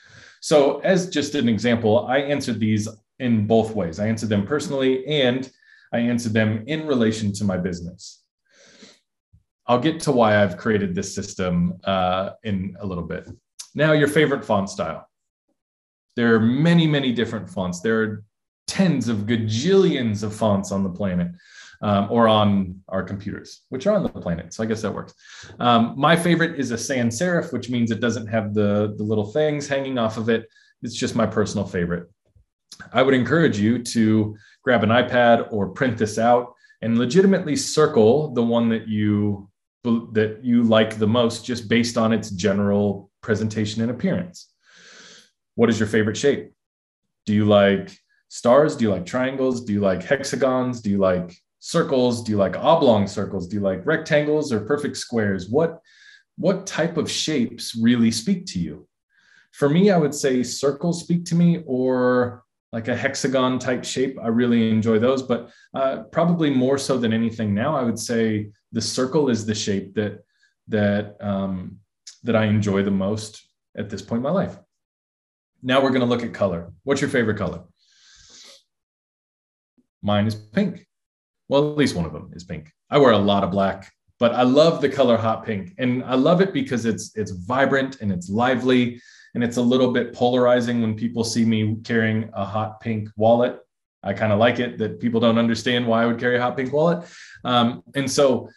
So, 0.41 0.79
as 0.79 1.09
just 1.09 1.35
an 1.35 1.49
example, 1.49 2.07
I 2.07 2.17
answered 2.19 2.59
these 2.59 2.87
in 3.19 3.45
both 3.45 3.75
ways. 3.75 3.99
I 3.99 4.07
answered 4.07 4.29
them 4.29 4.45
personally 4.45 5.05
and 5.05 5.49
I 5.93 5.99
answered 5.99 6.33
them 6.33 6.63
in 6.67 6.87
relation 6.87 7.31
to 7.33 7.43
my 7.43 7.57
business. 7.57 8.20
I'll 9.67 9.79
get 9.79 9.99
to 10.01 10.11
why 10.11 10.41
I've 10.41 10.57
created 10.57 10.95
this 10.95 11.13
system 11.13 11.79
uh, 11.83 12.31
in 12.43 12.75
a 12.79 12.85
little 12.85 13.03
bit. 13.03 13.27
Now, 13.75 13.93
your 13.93 14.07
favorite 14.07 14.43
font 14.43 14.69
style. 14.69 15.07
There 16.15 16.35
are 16.35 16.39
many, 16.39 16.87
many 16.87 17.13
different 17.13 17.49
fonts. 17.49 17.79
There 17.79 18.01
are 18.01 18.23
tens 18.67 19.07
of 19.07 19.19
gajillions 19.19 20.23
of 20.23 20.35
fonts 20.35 20.71
on 20.71 20.83
the 20.83 20.89
planet. 20.89 21.31
Um, 21.83 22.09
or 22.11 22.27
on 22.27 22.79
our 22.89 23.01
computers, 23.01 23.61
which 23.69 23.87
are 23.87 23.95
on 23.95 24.03
the 24.03 24.09
planet. 24.09 24.53
So 24.53 24.61
I 24.61 24.67
guess 24.67 24.83
that 24.83 24.93
works. 24.93 25.15
Um, 25.59 25.95
my 25.97 26.15
favorite 26.15 26.59
is 26.59 26.69
a 26.69 26.77
sans 26.77 27.19
serif, 27.19 27.51
which 27.51 27.71
means 27.71 27.89
it 27.89 27.99
doesn't 27.99 28.27
have 28.27 28.53
the, 28.53 28.93
the 28.99 29.03
little 29.03 29.31
things 29.31 29.67
hanging 29.67 29.97
off 29.97 30.17
of 30.17 30.29
it. 30.29 30.47
It's 30.83 30.93
just 30.93 31.15
my 31.15 31.25
personal 31.25 31.65
favorite. 31.65 32.07
I 32.93 33.01
would 33.01 33.15
encourage 33.15 33.57
you 33.57 33.81
to 33.83 34.37
grab 34.63 34.83
an 34.83 34.89
iPad 34.89 35.51
or 35.51 35.69
print 35.69 35.97
this 35.97 36.19
out 36.19 36.53
and 36.83 36.99
legitimately 36.99 37.55
circle 37.55 38.31
the 38.31 38.43
one 38.43 38.69
that 38.69 38.87
you 38.87 39.49
that 39.83 40.39
you 40.43 40.63
like 40.63 40.97
the 40.97 41.07
most 41.07 41.45
just 41.45 41.67
based 41.67 41.97
on 41.97 42.13
its 42.13 42.29
general 42.29 43.09
presentation 43.21 43.81
and 43.81 43.91
appearance. 43.91 44.51
What 45.55 45.69
is 45.69 45.79
your 45.79 45.87
favorite 45.87 46.17
shape? 46.17 46.53
Do 47.25 47.33
you 47.33 47.45
like 47.45 47.91
stars? 48.29 48.75
Do 48.75 48.85
you 48.85 48.91
like 48.91 49.05
triangles? 49.05 49.63
Do 49.65 49.73
you 49.73 49.81
like 49.81 50.03
hexagons? 50.03 50.81
Do 50.81 50.89
you 50.89 50.97
like 50.97 51.35
circles? 51.59 52.23
Do 52.23 52.31
you 52.31 52.37
like 52.37 52.55
oblong 52.57 53.07
circles? 53.07 53.47
Do 53.47 53.55
you 53.55 53.61
like 53.61 53.85
rectangles 53.85 54.51
or 54.51 54.61
perfect 54.61 54.97
squares? 54.97 55.49
What, 55.49 55.79
what 56.37 56.67
type 56.67 56.97
of 56.97 57.09
shapes 57.09 57.75
really 57.75 58.11
speak 58.11 58.45
to 58.47 58.59
you? 58.59 58.87
For 59.51 59.67
me, 59.67 59.91
I 59.91 59.97
would 59.97 60.15
say 60.15 60.43
circles 60.43 61.01
speak 61.01 61.25
to 61.25 61.35
me 61.35 61.63
or 61.65 62.43
like 62.71 62.87
a 62.87 62.95
hexagon 62.95 63.59
type 63.59 63.83
shape. 63.83 64.17
I 64.21 64.27
really 64.27 64.69
enjoy 64.69 64.99
those, 64.99 65.21
but 65.23 65.49
uh, 65.73 66.03
probably 66.11 66.49
more 66.49 66.77
so 66.77 66.97
than 66.97 67.13
anything 67.13 67.53
now, 67.53 67.75
I 67.75 67.83
would 67.83 67.99
say 67.99 68.51
the 68.71 68.81
circle 68.81 69.29
is 69.29 69.45
the 69.45 69.55
shape 69.55 69.93
that 69.95 70.23
that 70.69 71.17
um, 71.19 71.77
that 72.23 72.35
I 72.35 72.45
enjoy 72.45 72.83
the 72.83 72.91
most 72.91 73.45
at 73.77 73.89
this 73.89 74.01
point 74.01 74.19
in 74.19 74.23
my 74.23 74.31
life. 74.31 74.57
Now 75.63 75.81
we're 75.81 75.89
going 75.89 76.01
to 76.01 76.07
look 76.07 76.23
at 76.23 76.33
color. 76.33 76.71
What's 76.83 77.01
your 77.01 77.09
favorite 77.09 77.37
color? 77.37 77.63
Mine 80.01 80.27
is 80.27 80.35
pink. 80.35 80.87
Well, 81.49 81.71
at 81.71 81.77
least 81.77 81.95
one 81.95 82.05
of 82.05 82.13
them 82.13 82.31
is 82.33 82.43
pink. 82.43 82.71
I 82.89 82.97
wear 82.97 83.11
a 83.11 83.17
lot 83.17 83.43
of 83.43 83.51
black, 83.51 83.91
but 84.19 84.33
I 84.33 84.43
love 84.43 84.81
the 84.81 84.89
color 84.89 85.17
hot 85.17 85.45
pink, 85.45 85.73
and 85.77 86.03
I 86.05 86.15
love 86.15 86.41
it 86.41 86.53
because 86.53 86.85
it's 86.85 87.11
it's 87.15 87.31
vibrant 87.31 88.01
and 88.01 88.11
it's 88.11 88.29
lively 88.29 89.01
and 89.33 89.43
it's 89.43 89.57
a 89.57 89.61
little 89.61 89.91
bit 89.91 90.13
polarizing 90.13 90.81
when 90.81 90.95
people 90.95 91.23
see 91.23 91.45
me 91.45 91.77
carrying 91.83 92.29
a 92.33 92.45
hot 92.45 92.79
pink 92.79 93.09
wallet. 93.15 93.59
I 94.03 94.13
kind 94.13 94.33
of 94.33 94.39
like 94.39 94.59
it 94.59 94.77
that 94.79 94.99
people 94.99 95.19
don't 95.19 95.37
understand 95.37 95.85
why 95.87 96.03
I 96.03 96.05
would 96.05 96.19
carry 96.19 96.37
a 96.37 96.41
hot 96.41 96.57
pink 96.57 96.73
wallet. 96.73 97.07
Um, 97.43 97.83
and 97.95 98.09
so, 98.09 98.49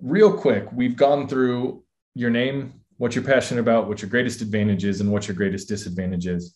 real 0.00 0.32
quick, 0.32 0.66
we've 0.72 0.96
gone 0.96 1.28
through 1.28 1.84
your 2.14 2.30
name, 2.30 2.80
what 2.96 3.14
you're 3.14 3.24
passionate 3.24 3.60
about, 3.60 3.86
what 3.86 4.02
your 4.02 4.10
greatest 4.10 4.40
advantage 4.40 4.84
is, 4.84 5.00
and 5.00 5.10
what 5.10 5.28
your 5.28 5.36
greatest 5.36 5.68
disadvantage 5.68 6.26
is, 6.26 6.54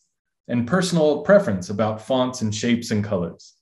and 0.48 0.66
personal 0.66 1.22
preference 1.22 1.70
about 1.70 2.00
fonts 2.00 2.42
and 2.42 2.54
shapes 2.54 2.90
and 2.90 3.04
colors. 3.04 3.54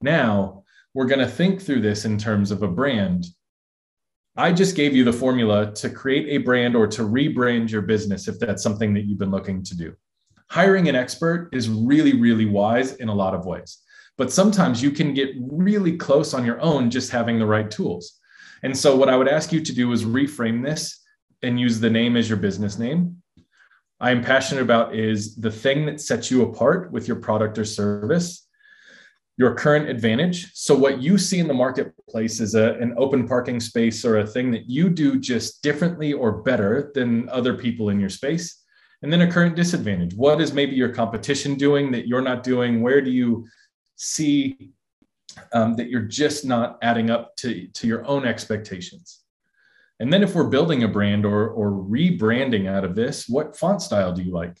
Now, 0.00 0.64
we're 0.94 1.06
going 1.06 1.20
to 1.20 1.28
think 1.28 1.60
through 1.60 1.80
this 1.80 2.04
in 2.04 2.18
terms 2.18 2.50
of 2.50 2.62
a 2.62 2.68
brand 2.68 3.26
I 4.38 4.52
just 4.52 4.76
gave 4.76 4.94
you 4.94 5.02
the 5.02 5.12
formula 5.12 5.74
to 5.74 5.90
create 5.90 6.28
a 6.28 6.38
brand 6.38 6.76
or 6.76 6.86
to 6.86 7.02
rebrand 7.02 7.72
your 7.72 7.82
business 7.82 8.28
if 8.28 8.38
that's 8.38 8.62
something 8.62 8.94
that 8.94 9.04
you've 9.04 9.18
been 9.18 9.32
looking 9.32 9.64
to 9.64 9.76
do. 9.76 9.96
Hiring 10.48 10.88
an 10.88 10.94
expert 10.94 11.48
is 11.52 11.68
really, 11.68 12.20
really 12.20 12.46
wise 12.46 12.94
in 12.94 13.08
a 13.08 13.14
lot 13.14 13.34
of 13.34 13.46
ways. 13.46 13.78
But 14.16 14.32
sometimes 14.32 14.80
you 14.80 14.92
can 14.92 15.12
get 15.12 15.30
really 15.40 15.96
close 15.96 16.34
on 16.34 16.44
your 16.44 16.60
own 16.60 16.88
just 16.88 17.10
having 17.10 17.40
the 17.40 17.46
right 17.46 17.68
tools. 17.68 18.20
And 18.62 18.76
so, 18.76 18.94
what 18.94 19.08
I 19.08 19.16
would 19.16 19.28
ask 19.28 19.52
you 19.52 19.60
to 19.60 19.74
do 19.74 19.90
is 19.90 20.04
reframe 20.04 20.64
this 20.64 21.04
and 21.42 21.58
use 21.58 21.80
the 21.80 21.90
name 21.90 22.16
as 22.16 22.28
your 22.28 22.38
business 22.38 22.78
name. 22.78 23.20
I 23.98 24.12
am 24.12 24.22
passionate 24.22 24.62
about 24.62 24.94
is 24.94 25.34
the 25.34 25.50
thing 25.50 25.84
that 25.86 26.00
sets 26.00 26.30
you 26.30 26.42
apart 26.42 26.92
with 26.92 27.08
your 27.08 27.16
product 27.16 27.58
or 27.58 27.64
service 27.64 28.47
your 29.38 29.54
current 29.54 29.88
advantage. 29.88 30.52
So, 30.54 30.74
what 30.74 31.00
you 31.00 31.16
see 31.16 31.38
in 31.38 31.46
the 31.46 31.54
marketplace 31.54 32.40
is 32.40 32.56
a, 32.56 32.74
an 32.74 32.92
open 32.98 33.26
parking 33.26 33.60
space 33.60 34.04
or 34.04 34.18
a 34.18 34.26
thing 34.26 34.50
that 34.50 34.68
you 34.68 34.90
do 34.90 35.18
just 35.18 35.62
differently 35.62 36.12
or 36.12 36.42
better 36.42 36.90
than 36.94 37.28
other 37.28 37.54
people 37.54 37.88
in 37.90 38.00
your 38.00 38.10
space. 38.10 38.64
And 39.00 39.12
then 39.12 39.20
a 39.20 39.30
current 39.30 39.54
disadvantage. 39.54 40.14
What 40.14 40.40
is 40.40 40.52
maybe 40.52 40.74
your 40.74 40.92
competition 40.92 41.54
doing 41.54 41.92
that 41.92 42.08
you're 42.08 42.20
not 42.20 42.42
doing? 42.42 42.82
Where 42.82 43.00
do 43.00 43.12
you 43.12 43.46
see 43.94 44.72
um, 45.52 45.74
that 45.74 45.88
you're 45.88 46.02
just 46.02 46.44
not 46.44 46.78
adding 46.82 47.08
up 47.08 47.36
to, 47.36 47.68
to 47.68 47.86
your 47.86 48.04
own 48.06 48.26
expectations? 48.26 49.20
And 50.00 50.12
then, 50.12 50.24
if 50.24 50.34
we're 50.34 50.48
building 50.48 50.82
a 50.82 50.88
brand 50.88 51.24
or, 51.24 51.48
or 51.48 51.70
rebranding 51.70 52.68
out 52.68 52.84
of 52.84 52.96
this, 52.96 53.28
what 53.28 53.56
font 53.56 53.82
style 53.82 54.12
do 54.12 54.22
you 54.22 54.32
like? 54.32 54.60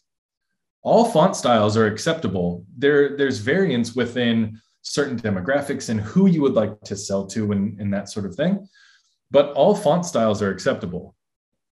All 0.82 1.04
font 1.04 1.34
styles 1.34 1.76
are 1.76 1.86
acceptable. 1.86 2.64
There, 2.76 3.16
there's 3.16 3.38
variance 3.38 3.96
within 3.96 4.60
certain 4.88 5.18
demographics 5.18 5.90
and 5.90 6.00
who 6.00 6.26
you 6.26 6.40
would 6.42 6.54
like 6.54 6.80
to 6.80 6.96
sell 6.96 7.26
to 7.26 7.52
and, 7.52 7.78
and 7.80 7.92
that 7.92 8.08
sort 8.08 8.26
of 8.26 8.34
thing. 8.34 8.66
But 9.30 9.52
all 9.52 9.74
font 9.74 10.06
styles 10.06 10.40
are 10.40 10.50
acceptable. 10.50 11.14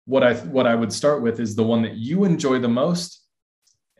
What 0.06 0.22
I 0.22 0.34
what 0.34 0.66
I 0.66 0.74
would 0.74 0.92
start 0.92 1.22
with 1.22 1.38
is 1.38 1.54
the 1.54 1.62
one 1.62 1.82
that 1.82 1.96
you 1.96 2.24
enjoy 2.24 2.58
the 2.58 2.68
most 2.68 3.20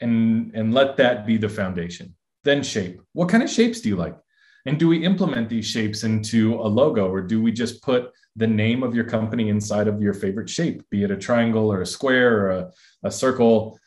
and 0.01 0.51
and 0.55 0.75
let 0.75 0.97
that 0.97 1.27
be 1.27 1.37
the 1.37 1.49
foundation. 1.49 2.15
Then 2.45 2.63
shape. 2.63 3.01
What 3.13 3.29
kind 3.29 3.43
of 3.43 3.51
shapes 3.51 3.81
do 3.81 3.89
you 3.89 3.97
like? 3.97 4.17
And 4.65 4.79
do 4.79 4.89
we 4.89 5.05
implement 5.05 5.49
these 5.49 5.67
shapes 5.67 6.05
into 6.05 6.55
a 6.55 6.69
logo 6.81 7.09
or 7.09 7.21
do 7.21 7.43
we 7.43 7.53
just 7.53 7.83
put 7.83 8.13
the 8.37 8.47
name 8.47 8.83
of 8.83 8.95
your 8.95 9.05
company 9.05 9.49
inside 9.51 9.89
of 9.89 10.01
your 10.01 10.15
favorite 10.15 10.49
shape, 10.49 10.83
be 10.91 11.05
it 11.05 11.11
a 11.11 11.17
triangle 11.17 11.71
or 11.71 11.83
a 11.83 11.87
square 11.87 12.47
or 12.47 12.51
a, 12.51 12.71
a 13.05 13.11
circle? 13.11 13.79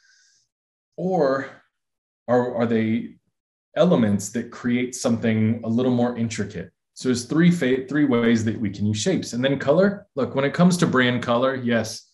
Or 0.98 1.50
are, 2.28 2.56
are 2.56 2.66
they 2.66 3.16
elements 3.76 4.30
that 4.30 4.52
create 4.52 4.96
something 4.96 5.62
a 5.64 5.70
little 5.70 5.94
more 5.94 6.18
intricate. 6.18 6.72
So 6.94 7.10
there's 7.10 7.26
three 7.26 7.52
fa- 7.52 7.86
three 7.88 8.06
ways 8.06 8.46
that 8.46 8.60
we 8.60 8.70
can 8.70 8.86
use 8.86 8.98
shapes. 8.98 9.34
And 9.34 9.44
then 9.44 9.60
color. 9.60 10.08
Look, 10.16 10.34
when 10.34 10.46
it 10.46 10.54
comes 10.54 10.78
to 10.78 10.88
brand 10.88 11.22
color, 11.22 11.56
yes, 11.56 12.10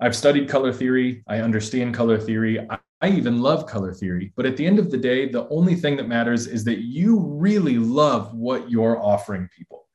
I've 0.00 0.16
studied 0.16 0.48
color 0.48 0.72
theory. 0.72 1.22
I 1.28 1.38
understand 1.38 1.94
color 1.94 2.18
theory. 2.18 2.58
I, 2.68 2.78
I 3.00 3.10
even 3.10 3.40
love 3.40 3.66
color 3.66 3.94
theory. 3.94 4.32
But 4.36 4.46
at 4.46 4.56
the 4.56 4.66
end 4.66 4.78
of 4.78 4.90
the 4.90 4.98
day, 4.98 5.28
the 5.28 5.48
only 5.48 5.74
thing 5.74 5.96
that 5.96 6.08
matters 6.08 6.46
is 6.46 6.64
that 6.64 6.80
you 6.80 7.18
really 7.18 7.78
love 7.78 8.34
what 8.34 8.70
you're 8.70 9.00
offering 9.00 9.48
people. 9.56 9.86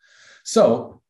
So 0.44 1.02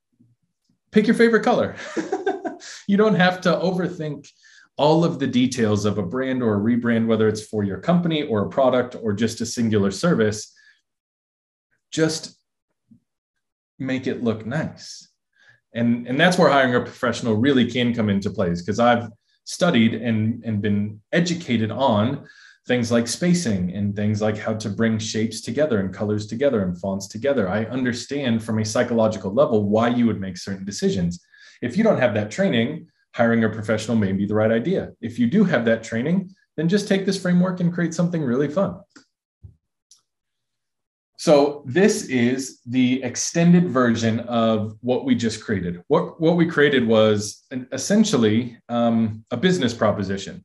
pick 0.91 1.07
your 1.07 1.15
favorite 1.15 1.43
color. 1.43 1.75
you 2.87 2.97
don't 2.97 3.15
have 3.15 3.39
to 3.41 3.49
overthink 3.49 4.27
all 4.77 5.05
of 5.05 5.19
the 5.19 5.27
details 5.27 5.85
of 5.85 5.97
a 5.97 6.03
brand 6.03 6.43
or 6.43 6.55
a 6.55 6.59
rebrand, 6.59 7.07
whether 7.07 7.27
it's 7.27 7.45
for 7.45 7.63
your 7.63 7.79
company 7.79 8.23
or 8.23 8.45
a 8.45 8.49
product 8.49 8.95
or 9.01 9.13
just 9.13 9.41
a 9.41 9.45
singular 9.45 9.91
service, 9.91 10.53
just 11.91 12.37
make 13.79 14.07
it 14.07 14.23
look 14.23 14.45
nice. 14.45 15.07
And, 15.73 16.07
and 16.07 16.19
that's 16.19 16.37
where 16.37 16.49
hiring 16.49 16.75
a 16.75 16.81
professional 16.81 17.35
really 17.35 17.69
can 17.69 17.93
come 17.93 18.09
into 18.09 18.29
place 18.29 18.61
because 18.61 18.79
I've 18.79 19.09
studied 19.43 19.93
and, 19.93 20.43
and 20.43 20.61
been 20.61 21.01
educated 21.11 21.71
on 21.71 22.25
things 22.67 22.91
like 22.91 23.07
spacing 23.07 23.73
and 23.73 23.95
things 23.95 24.21
like 24.21 24.37
how 24.37 24.53
to 24.55 24.69
bring 24.69 24.97
shapes 24.97 25.41
together 25.41 25.79
and 25.79 25.93
colors 25.93 26.25
together 26.25 26.63
and 26.63 26.79
fonts 26.79 27.07
together. 27.07 27.47
I 27.47 27.65
understand 27.65 28.43
from 28.43 28.59
a 28.59 28.65
psychological 28.65 29.31
level 29.31 29.69
why 29.69 29.89
you 29.89 30.07
would 30.07 30.19
make 30.19 30.37
certain 30.37 30.65
decisions. 30.65 31.23
If 31.61 31.77
you 31.77 31.83
don't 31.83 31.99
have 31.99 32.15
that 32.15 32.31
training, 32.31 32.87
hiring 33.15 33.45
a 33.45 33.49
professional 33.49 33.95
may 33.95 34.11
be 34.11 34.25
the 34.25 34.35
right 34.35 34.51
idea. 34.51 34.91
If 34.99 35.17
you 35.17 35.27
do 35.27 35.45
have 35.45 35.63
that 35.65 35.83
training, 35.83 36.35
then 36.57 36.67
just 36.67 36.87
take 36.87 37.05
this 37.05 37.21
framework 37.21 37.61
and 37.61 37.73
create 37.73 37.93
something 37.93 38.21
really 38.21 38.49
fun. 38.49 38.81
So 41.17 41.63
this 41.65 42.07
is 42.07 42.59
the 42.65 43.01
extended 43.03 43.69
version 43.69 44.19
of 44.19 44.77
what 44.81 45.05
we 45.05 45.15
just 45.15 45.41
created. 45.43 45.81
What, 45.87 46.19
what 46.19 46.35
we 46.35 46.45
created 46.45 46.85
was 46.85 47.45
an, 47.51 47.67
essentially 47.71 48.57
um, 48.67 49.23
a 49.31 49.37
business 49.37 49.73
proposition. 49.73 50.43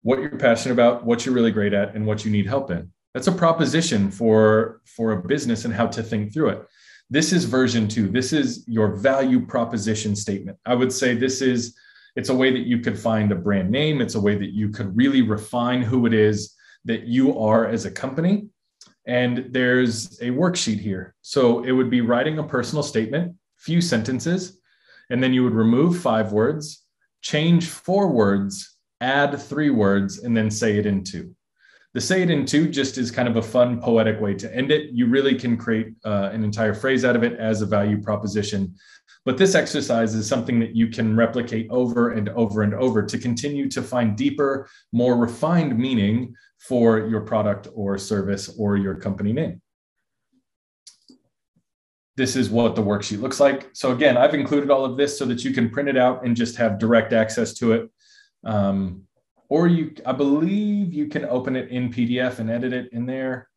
What 0.00 0.20
you're 0.20 0.38
passionate 0.38 0.72
about, 0.72 1.04
what 1.04 1.24
you're 1.24 1.34
really 1.34 1.52
great 1.52 1.74
at, 1.74 1.94
and 1.94 2.06
what 2.06 2.24
you 2.24 2.30
need 2.30 2.46
help 2.46 2.70
in. 2.70 2.90
That's 3.12 3.26
a 3.26 3.32
proposition 3.32 4.10
for, 4.10 4.80
for 4.86 5.12
a 5.12 5.22
business 5.22 5.66
and 5.66 5.74
how 5.74 5.86
to 5.88 6.02
think 6.02 6.32
through 6.32 6.48
it. 6.48 6.66
This 7.10 7.32
is 7.32 7.44
version 7.44 7.88
two. 7.88 8.08
This 8.08 8.32
is 8.32 8.64
your 8.66 8.96
value 8.96 9.44
proposition 9.46 10.16
statement. 10.16 10.58
I 10.64 10.74
would 10.74 10.92
say 10.92 11.14
this 11.14 11.42
is, 11.42 11.76
it's 12.16 12.30
a 12.30 12.34
way 12.34 12.50
that 12.50 12.66
you 12.66 12.78
could 12.78 12.98
find 12.98 13.30
a 13.32 13.36
brand 13.36 13.70
name. 13.70 14.00
It's 14.00 14.14
a 14.14 14.20
way 14.20 14.36
that 14.36 14.52
you 14.52 14.70
could 14.70 14.96
really 14.96 15.22
refine 15.22 15.82
who 15.82 16.06
it 16.06 16.14
is 16.14 16.54
that 16.84 17.04
you 17.06 17.38
are 17.38 17.66
as 17.66 17.84
a 17.84 17.90
company. 17.90 18.48
And 19.06 19.46
there's 19.50 20.20
a 20.20 20.30
worksheet 20.30 20.78
here. 20.78 21.14
So 21.22 21.64
it 21.64 21.72
would 21.72 21.90
be 21.90 22.00
writing 22.00 22.38
a 22.38 22.44
personal 22.44 22.82
statement, 22.82 23.34
few 23.56 23.80
sentences, 23.80 24.58
and 25.10 25.22
then 25.22 25.32
you 25.32 25.44
would 25.44 25.54
remove 25.54 26.00
five 26.00 26.32
words, 26.32 26.84
change 27.20 27.68
four 27.68 28.08
words, 28.08 28.76
add 29.00 29.38
three 29.40 29.70
words, 29.70 30.20
and 30.20 30.36
then 30.36 30.50
say 30.50 30.78
it 30.78 30.86
in 30.86 31.04
two. 31.04 31.34
The 31.94 32.00
say 32.00 32.22
it 32.22 32.30
in 32.30 32.46
two 32.46 32.68
just 32.68 32.96
is 32.96 33.10
kind 33.10 33.28
of 33.28 33.36
a 33.36 33.42
fun 33.42 33.80
poetic 33.80 34.18
way 34.18 34.34
to 34.34 34.54
end 34.54 34.70
it. 34.70 34.90
You 34.92 35.06
really 35.06 35.34
can 35.34 35.58
create 35.58 35.92
uh, 36.04 36.30
an 36.32 36.42
entire 36.42 36.72
phrase 36.72 37.04
out 37.04 37.16
of 37.16 37.22
it 37.22 37.38
as 37.38 37.60
a 37.60 37.66
value 37.66 38.00
proposition. 38.00 38.74
But 39.26 39.36
this 39.36 39.54
exercise 39.54 40.14
is 40.14 40.26
something 40.26 40.58
that 40.60 40.74
you 40.74 40.88
can 40.88 41.14
replicate 41.14 41.68
over 41.70 42.10
and 42.10 42.30
over 42.30 42.62
and 42.62 42.74
over 42.74 43.02
to 43.02 43.18
continue 43.18 43.68
to 43.70 43.82
find 43.82 44.16
deeper, 44.16 44.68
more 44.92 45.16
refined 45.16 45.78
meaning 45.78 46.34
for 46.58 47.06
your 47.06 47.20
product 47.20 47.68
or 47.74 47.98
service 47.98 48.54
or 48.58 48.76
your 48.76 48.94
company 48.94 49.32
name. 49.32 49.60
This 52.16 52.36
is 52.36 52.50
what 52.50 52.74
the 52.74 52.82
worksheet 52.82 53.20
looks 53.20 53.38
like. 53.38 53.70
So 53.74 53.92
again, 53.92 54.16
I've 54.16 54.34
included 54.34 54.70
all 54.70 54.84
of 54.84 54.96
this 54.96 55.18
so 55.18 55.24
that 55.26 55.44
you 55.44 55.52
can 55.52 55.70
print 55.70 55.88
it 55.88 55.96
out 55.96 56.24
and 56.24 56.36
just 56.36 56.56
have 56.56 56.78
direct 56.78 57.12
access 57.12 57.54
to 57.54 57.72
it. 57.72 57.90
Um, 58.44 59.04
or 59.52 59.68
you 59.68 59.94
i 60.06 60.12
believe 60.12 60.94
you 60.94 61.06
can 61.06 61.24
open 61.26 61.56
it 61.56 61.68
in 61.68 61.92
pdf 61.92 62.38
and 62.38 62.50
edit 62.50 62.72
it 62.72 62.92
in 62.92 63.04
there 63.06 63.48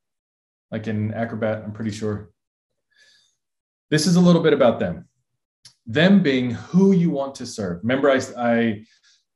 like 0.72 0.88
in 0.88 1.14
acrobat 1.14 1.64
i'm 1.64 1.72
pretty 1.72 1.92
sure 1.92 2.32
this 3.90 4.06
is 4.06 4.16
a 4.18 4.26
little 4.28 4.44
bit 4.44 4.54
about 4.54 4.80
them 4.80 5.08
them 5.86 6.22
being 6.22 6.52
who 6.52 6.92
you 6.92 7.10
want 7.10 7.34
to 7.36 7.46
serve 7.46 7.80
remember 7.84 8.10
i, 8.10 8.20
I 8.38 8.86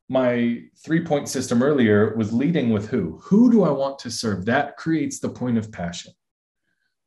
my 0.09 0.63
three 0.83 1.05
point 1.05 1.29
system 1.29 1.61
earlier 1.61 2.15
was 2.15 2.33
leading 2.33 2.71
with 2.71 2.89
who? 2.89 3.19
Who 3.23 3.51
do 3.51 3.63
I 3.63 3.69
want 3.69 3.99
to 3.99 4.11
serve? 4.11 4.45
That 4.45 4.75
creates 4.75 5.19
the 5.19 5.29
point 5.29 5.59
of 5.59 5.71
passion. 5.71 6.13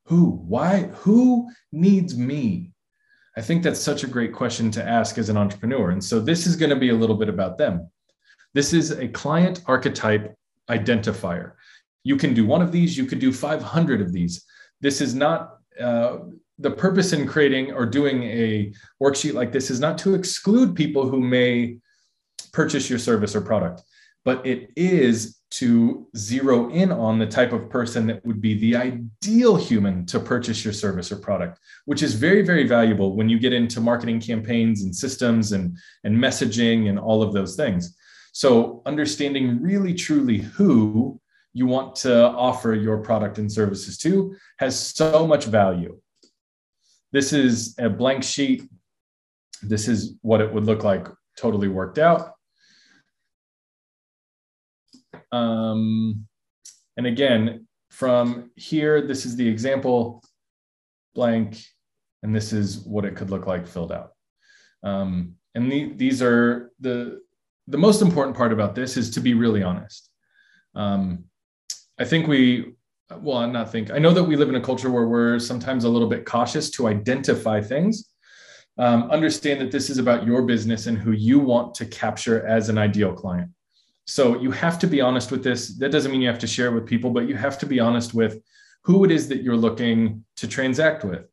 Who? 0.07 0.31
Why? 0.31 0.83
Who 1.03 1.51
needs 1.73 2.17
me? 2.17 2.73
I 3.37 3.41
think 3.41 3.63
that's 3.63 3.81
such 3.81 4.05
a 4.05 4.09
great 4.09 4.33
question 4.33 4.71
to 4.73 4.87
ask 4.87 5.19
as 5.19 5.29
an 5.29 5.37
entrepreneur. 5.37 5.91
And 5.91 6.03
so 6.03 6.21
this 6.21 6.47
is 6.47 6.55
going 6.55 6.71
to 6.71 6.77
be 6.77 6.91
a 6.91 6.95
little 6.95 7.17
bit 7.17 7.29
about 7.29 7.59
them. 7.59 7.91
This 8.55 8.73
is 8.73 8.91
a 8.91 9.09
client 9.09 9.63
archetype 9.67 10.35
identifier. 10.71 11.53
You 12.05 12.17
can 12.17 12.35
do 12.35 12.47
one 12.47 12.63
of 12.63 12.73
these, 12.73 12.97
you 12.97 13.07
could 13.07 13.19
do 13.19 13.33
500 13.33 14.01
of 14.01 14.13
these. 14.13 14.45
This 14.81 15.01
is 15.01 15.15
not 15.15 15.59
uh, 15.81 16.19
the 16.59 16.71
purpose 16.71 17.13
in 17.13 17.27
creating 17.27 17.73
or 17.73 17.87
doing 17.87 18.25
a 18.25 18.73
worksheet 19.03 19.35
like 19.35 19.53
this 19.53 19.71
is 19.71 19.81
not 19.81 19.99
to 19.99 20.15
exclude 20.15 20.75
people 20.75 21.09
who 21.09 21.21
may 21.21 21.79
purchase 22.53 22.91
your 22.91 22.99
service 22.99 23.35
or 23.35 23.41
product, 23.41 23.83
but 24.25 24.45
it 24.47 24.71
is 24.77 25.39
to 25.51 26.07
zero 26.17 26.71
in 26.71 26.91
on 26.91 27.19
the 27.19 27.27
type 27.27 27.53
of 27.53 27.69
person 27.69 28.07
that 28.07 28.25
would 28.25 28.41
be 28.41 28.59
the 28.59 28.75
ideal 28.75 29.55
human 29.55 30.07
to 30.07 30.19
purchase 30.19 30.65
your 30.65 30.73
service 30.73 31.13
or 31.13 31.17
product, 31.17 31.59
which 31.85 32.03
is 32.03 32.15
very, 32.15 32.43
very 32.43 32.67
valuable 32.67 33.17
when 33.17 33.29
you 33.29 33.39
get 33.39 33.53
into 33.53 33.81
marketing 33.81 34.19
campaigns 34.19 34.83
and 34.83 34.95
systems 34.95 35.53
and, 35.53 35.77
and 36.05 36.17
messaging 36.17 36.89
and 36.89 36.99
all 36.99 37.23
of 37.23 37.35
those 37.35 37.55
things. 37.55 37.97
So, 38.33 38.83
understanding 38.87 39.61
really 39.61 39.95
truly 39.95 40.39
who 40.39 41.21
you 41.53 41.67
want 41.67 41.97
to 41.97 42.29
offer 42.31 42.75
your 42.75 42.99
product 42.99 43.39
and 43.39 43.53
services 43.53 43.99
to 43.99 44.35
has 44.59 44.79
so 44.79 45.27
much 45.27 45.45
value. 45.45 46.01
This 47.13 47.35
is 47.35 47.75
a 47.79 47.91
blank 47.91 48.25
sheet. 48.25 48.69
This 49.63 49.87
is 49.87 50.17
what 50.23 50.41
it 50.41 50.53
would 50.53 50.65
look 50.65 50.83
like 50.83 51.09
totally 51.37 51.69
worked 51.69 51.99
out. 51.99 52.33
Um, 55.31 56.27
and 56.97 57.07
again, 57.07 57.67
from 57.91 58.51
here, 58.57 59.07
this 59.07 59.27
is 59.27 59.37
the 59.37 59.47
example 59.47 60.23
blank, 61.15 61.63
and 62.23 62.35
this 62.35 62.53
is 62.55 62.79
what 62.81 63.05
it 63.05 63.17
could 63.17 63.31
look 63.31 63.47
like 63.47 63.67
filled 63.67 63.93
out. 63.93 64.13
Um, 64.83 65.35
and 65.55 65.71
the, 65.71 65.93
these 65.93 66.23
are 66.23 66.71
the, 66.81 67.21
the 67.73 67.79
most 67.79 68.03
important 68.03 68.37
part 68.37 68.53
about 68.53 68.75
this 68.75 68.99
is 68.99 69.11
to 69.11 69.21
be 69.21 69.33
really 69.33 69.63
honest. 69.63 70.11
Um, 70.75 71.25
I 71.99 72.05
think 72.05 72.27
we, 72.29 72.75
well, 73.11 73.39
I'm 73.39 73.53
not 73.53 73.73
think, 73.73 73.91
I 73.91 73.99
know 73.99 74.13
that 74.13 74.25
we 74.25 74.37
live 74.37 74.51
in 74.51 74.57
a 74.57 74.61
culture 74.61 74.91
where 74.91 75.07
we're 75.07 75.39
sometimes 75.39 75.85
a 75.85 75.89
little 75.89 76.09
bit 76.09 76.27
cautious 76.27 76.71
to 76.73 76.87
identify 76.87 77.63
things. 77.63 78.11
Um, 78.79 79.11
understand 79.11 79.61
that 79.63 79.71
this 79.71 79.89
is 79.89 79.97
about 79.97 80.27
your 80.27 80.43
business 80.43 80.87
and 80.87 80.99
who 80.99 81.13
you 81.13 81.39
want 81.39 81.75
to 81.77 81.87
capture 81.87 82.47
as 82.47 82.69
an 82.69 82.77
ideal 82.77 83.13
client. 83.13 83.51
So 84.07 84.39
you 84.41 84.51
have 84.51 84.79
to 84.81 84.87
be 84.87 85.01
honest 85.01 85.31
with 85.31 85.43
this. 85.43 85.79
That 85.79 85.93
doesn't 85.93 86.13
mean 86.13 86.21
you 86.21 86.29
have 86.29 86.39
to 86.41 86.47
share 86.47 86.73
with 86.73 86.87
people, 86.87 87.11
but 87.11 87.27
you 87.27 87.37
have 87.37 87.59
to 87.59 87.67
be 87.67 87.81
honest 87.81 88.13
with 88.13 88.39
who 88.85 89.05
it 89.05 89.11
is 89.11 89.29
that 89.29 89.43
you're 89.43 89.57
looking 89.57 90.25
to 90.37 90.47
transact 90.47 91.05
with. 91.05 91.25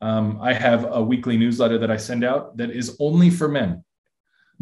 Um, 0.00 0.38
I 0.40 0.54
have 0.54 0.86
a 0.90 1.02
weekly 1.02 1.36
newsletter 1.36 1.78
that 1.78 1.90
I 1.90 1.96
send 1.96 2.24
out 2.24 2.56
that 2.56 2.70
is 2.70 2.96
only 2.98 3.28
for 3.28 3.48
men 3.48 3.84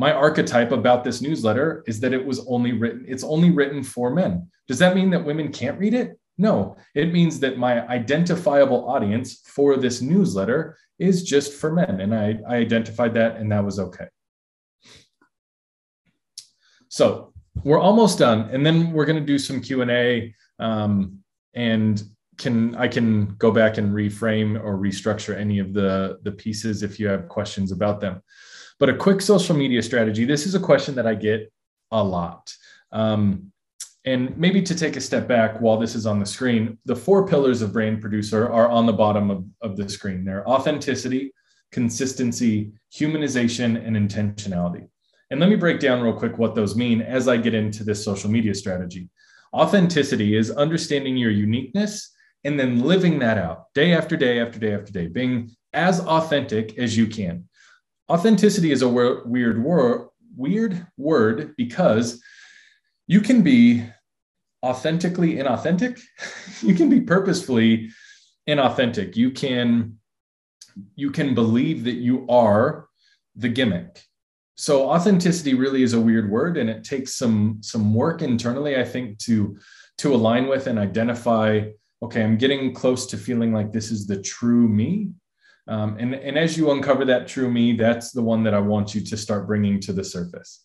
my 0.00 0.12
archetype 0.12 0.72
about 0.72 1.04
this 1.04 1.20
newsletter 1.20 1.84
is 1.86 2.00
that 2.00 2.14
it 2.14 2.24
was 2.24 2.38
only 2.48 2.72
written 2.72 3.04
it's 3.06 3.22
only 3.22 3.50
written 3.50 3.82
for 3.82 4.08
men. 4.10 4.48
Does 4.66 4.78
that 4.78 4.94
mean 4.94 5.10
that 5.10 5.22
women 5.22 5.52
can't 5.52 5.78
read 5.78 5.92
it? 5.92 6.18
No. 6.38 6.78
It 6.94 7.12
means 7.12 7.38
that 7.40 7.58
my 7.58 7.86
identifiable 7.86 8.88
audience 8.88 9.42
for 9.44 9.76
this 9.76 10.00
newsletter 10.00 10.78
is 10.98 11.22
just 11.22 11.52
for 11.52 11.70
men 11.70 12.00
and 12.00 12.14
i, 12.14 12.38
I 12.48 12.56
identified 12.56 13.12
that 13.14 13.36
and 13.36 13.52
that 13.52 13.62
was 13.62 13.78
okay. 13.78 14.08
So 16.88 17.34
we're 17.62 17.86
almost 17.88 18.18
done 18.18 18.48
and 18.52 18.64
then 18.64 18.92
we're 18.92 19.04
going 19.10 19.20
to 19.20 19.32
do 19.34 19.38
some 19.38 19.60
q&a 19.60 20.34
um, 20.58 21.18
and 21.52 22.02
can 22.38 22.74
i 22.76 22.88
can 22.88 23.34
go 23.36 23.50
back 23.50 23.76
and 23.76 23.92
reframe 23.92 24.58
or 24.64 24.78
restructure 24.78 25.36
any 25.36 25.58
of 25.58 25.74
the 25.74 26.18
the 26.22 26.32
pieces 26.32 26.82
if 26.82 26.98
you 26.98 27.06
have 27.06 27.28
questions 27.28 27.70
about 27.70 28.00
them 28.00 28.22
but 28.80 28.88
a 28.88 28.96
quick 28.96 29.20
social 29.20 29.54
media 29.54 29.82
strategy. 29.82 30.24
This 30.24 30.46
is 30.46 30.54
a 30.54 30.60
question 30.60 30.94
that 30.96 31.06
I 31.06 31.14
get 31.14 31.52
a 31.92 32.02
lot. 32.02 32.52
Um, 32.90 33.52
and 34.06 34.36
maybe 34.38 34.62
to 34.62 34.74
take 34.74 34.96
a 34.96 35.00
step 35.00 35.28
back 35.28 35.60
while 35.60 35.76
this 35.76 35.94
is 35.94 36.06
on 36.06 36.18
the 36.18 36.26
screen, 36.26 36.78
the 36.86 36.96
four 36.96 37.28
pillars 37.28 37.60
of 37.60 37.74
Brand 37.74 38.00
Producer 38.00 38.50
are 38.50 38.70
on 38.70 38.86
the 38.86 38.94
bottom 38.94 39.30
of, 39.30 39.44
of 39.60 39.76
the 39.76 39.86
screen. 39.88 40.24
They're 40.24 40.48
authenticity, 40.48 41.34
consistency, 41.70 42.72
humanization, 42.92 43.86
and 43.86 43.94
intentionality. 43.94 44.88
And 45.30 45.38
let 45.38 45.50
me 45.50 45.56
break 45.56 45.78
down 45.78 46.02
real 46.02 46.14
quick 46.14 46.38
what 46.38 46.54
those 46.54 46.74
mean 46.74 47.02
as 47.02 47.28
I 47.28 47.36
get 47.36 47.54
into 47.54 47.84
this 47.84 48.02
social 48.02 48.30
media 48.30 48.54
strategy. 48.54 49.10
Authenticity 49.52 50.34
is 50.34 50.50
understanding 50.50 51.18
your 51.18 51.30
uniqueness 51.30 52.10
and 52.44 52.58
then 52.58 52.80
living 52.82 53.18
that 53.18 53.36
out 53.36 53.66
day 53.74 53.92
after 53.92 54.16
day 54.16 54.40
after 54.40 54.58
day 54.58 54.74
after 54.74 54.90
day, 54.90 55.06
being 55.06 55.50
as 55.74 56.00
authentic 56.00 56.78
as 56.78 56.96
you 56.96 57.06
can. 57.06 57.44
Authenticity 58.10 58.72
is 58.72 58.82
a 58.82 58.88
weird 58.88 59.62
word, 59.62 60.08
weird 60.36 60.84
word 60.96 61.54
because 61.56 62.20
you 63.06 63.20
can 63.20 63.42
be 63.42 63.84
authentically 64.64 65.36
inauthentic. 65.36 66.00
you 66.60 66.74
can 66.74 66.90
be 66.90 67.00
purposefully 67.00 67.90
inauthentic. 68.48 69.14
You 69.14 69.30
can 69.30 69.98
you 70.96 71.12
can 71.12 71.34
believe 71.36 71.84
that 71.84 71.96
you 71.96 72.26
are 72.28 72.88
the 73.36 73.48
gimmick. 73.48 74.02
So 74.56 74.90
authenticity 74.90 75.54
really 75.54 75.84
is 75.84 75.94
a 75.94 76.00
weird 76.00 76.28
word 76.28 76.56
and 76.56 76.68
it 76.68 76.82
takes 76.82 77.14
some 77.14 77.58
some 77.62 77.94
work 77.94 78.22
internally 78.22 78.76
I 78.76 78.84
think 78.84 79.18
to 79.20 79.56
to 79.98 80.12
align 80.12 80.48
with 80.48 80.66
and 80.66 80.80
identify 80.80 81.62
okay, 82.02 82.24
I'm 82.24 82.38
getting 82.38 82.74
close 82.74 83.06
to 83.06 83.16
feeling 83.16 83.52
like 83.52 83.70
this 83.70 83.92
is 83.92 84.08
the 84.08 84.20
true 84.20 84.66
me 84.66 85.10
um, 85.70 85.96
and, 86.00 86.14
and 86.14 86.36
as 86.36 86.58
you 86.58 86.72
uncover 86.72 87.04
that 87.04 87.28
true 87.28 87.48
me, 87.48 87.74
that's 87.74 88.10
the 88.10 88.20
one 88.22 88.42
that 88.42 88.54
I 88.54 88.58
want 88.58 88.92
you 88.92 89.00
to 89.02 89.16
start 89.16 89.46
bringing 89.46 89.80
to 89.82 89.92
the 89.92 90.02
surface. 90.02 90.64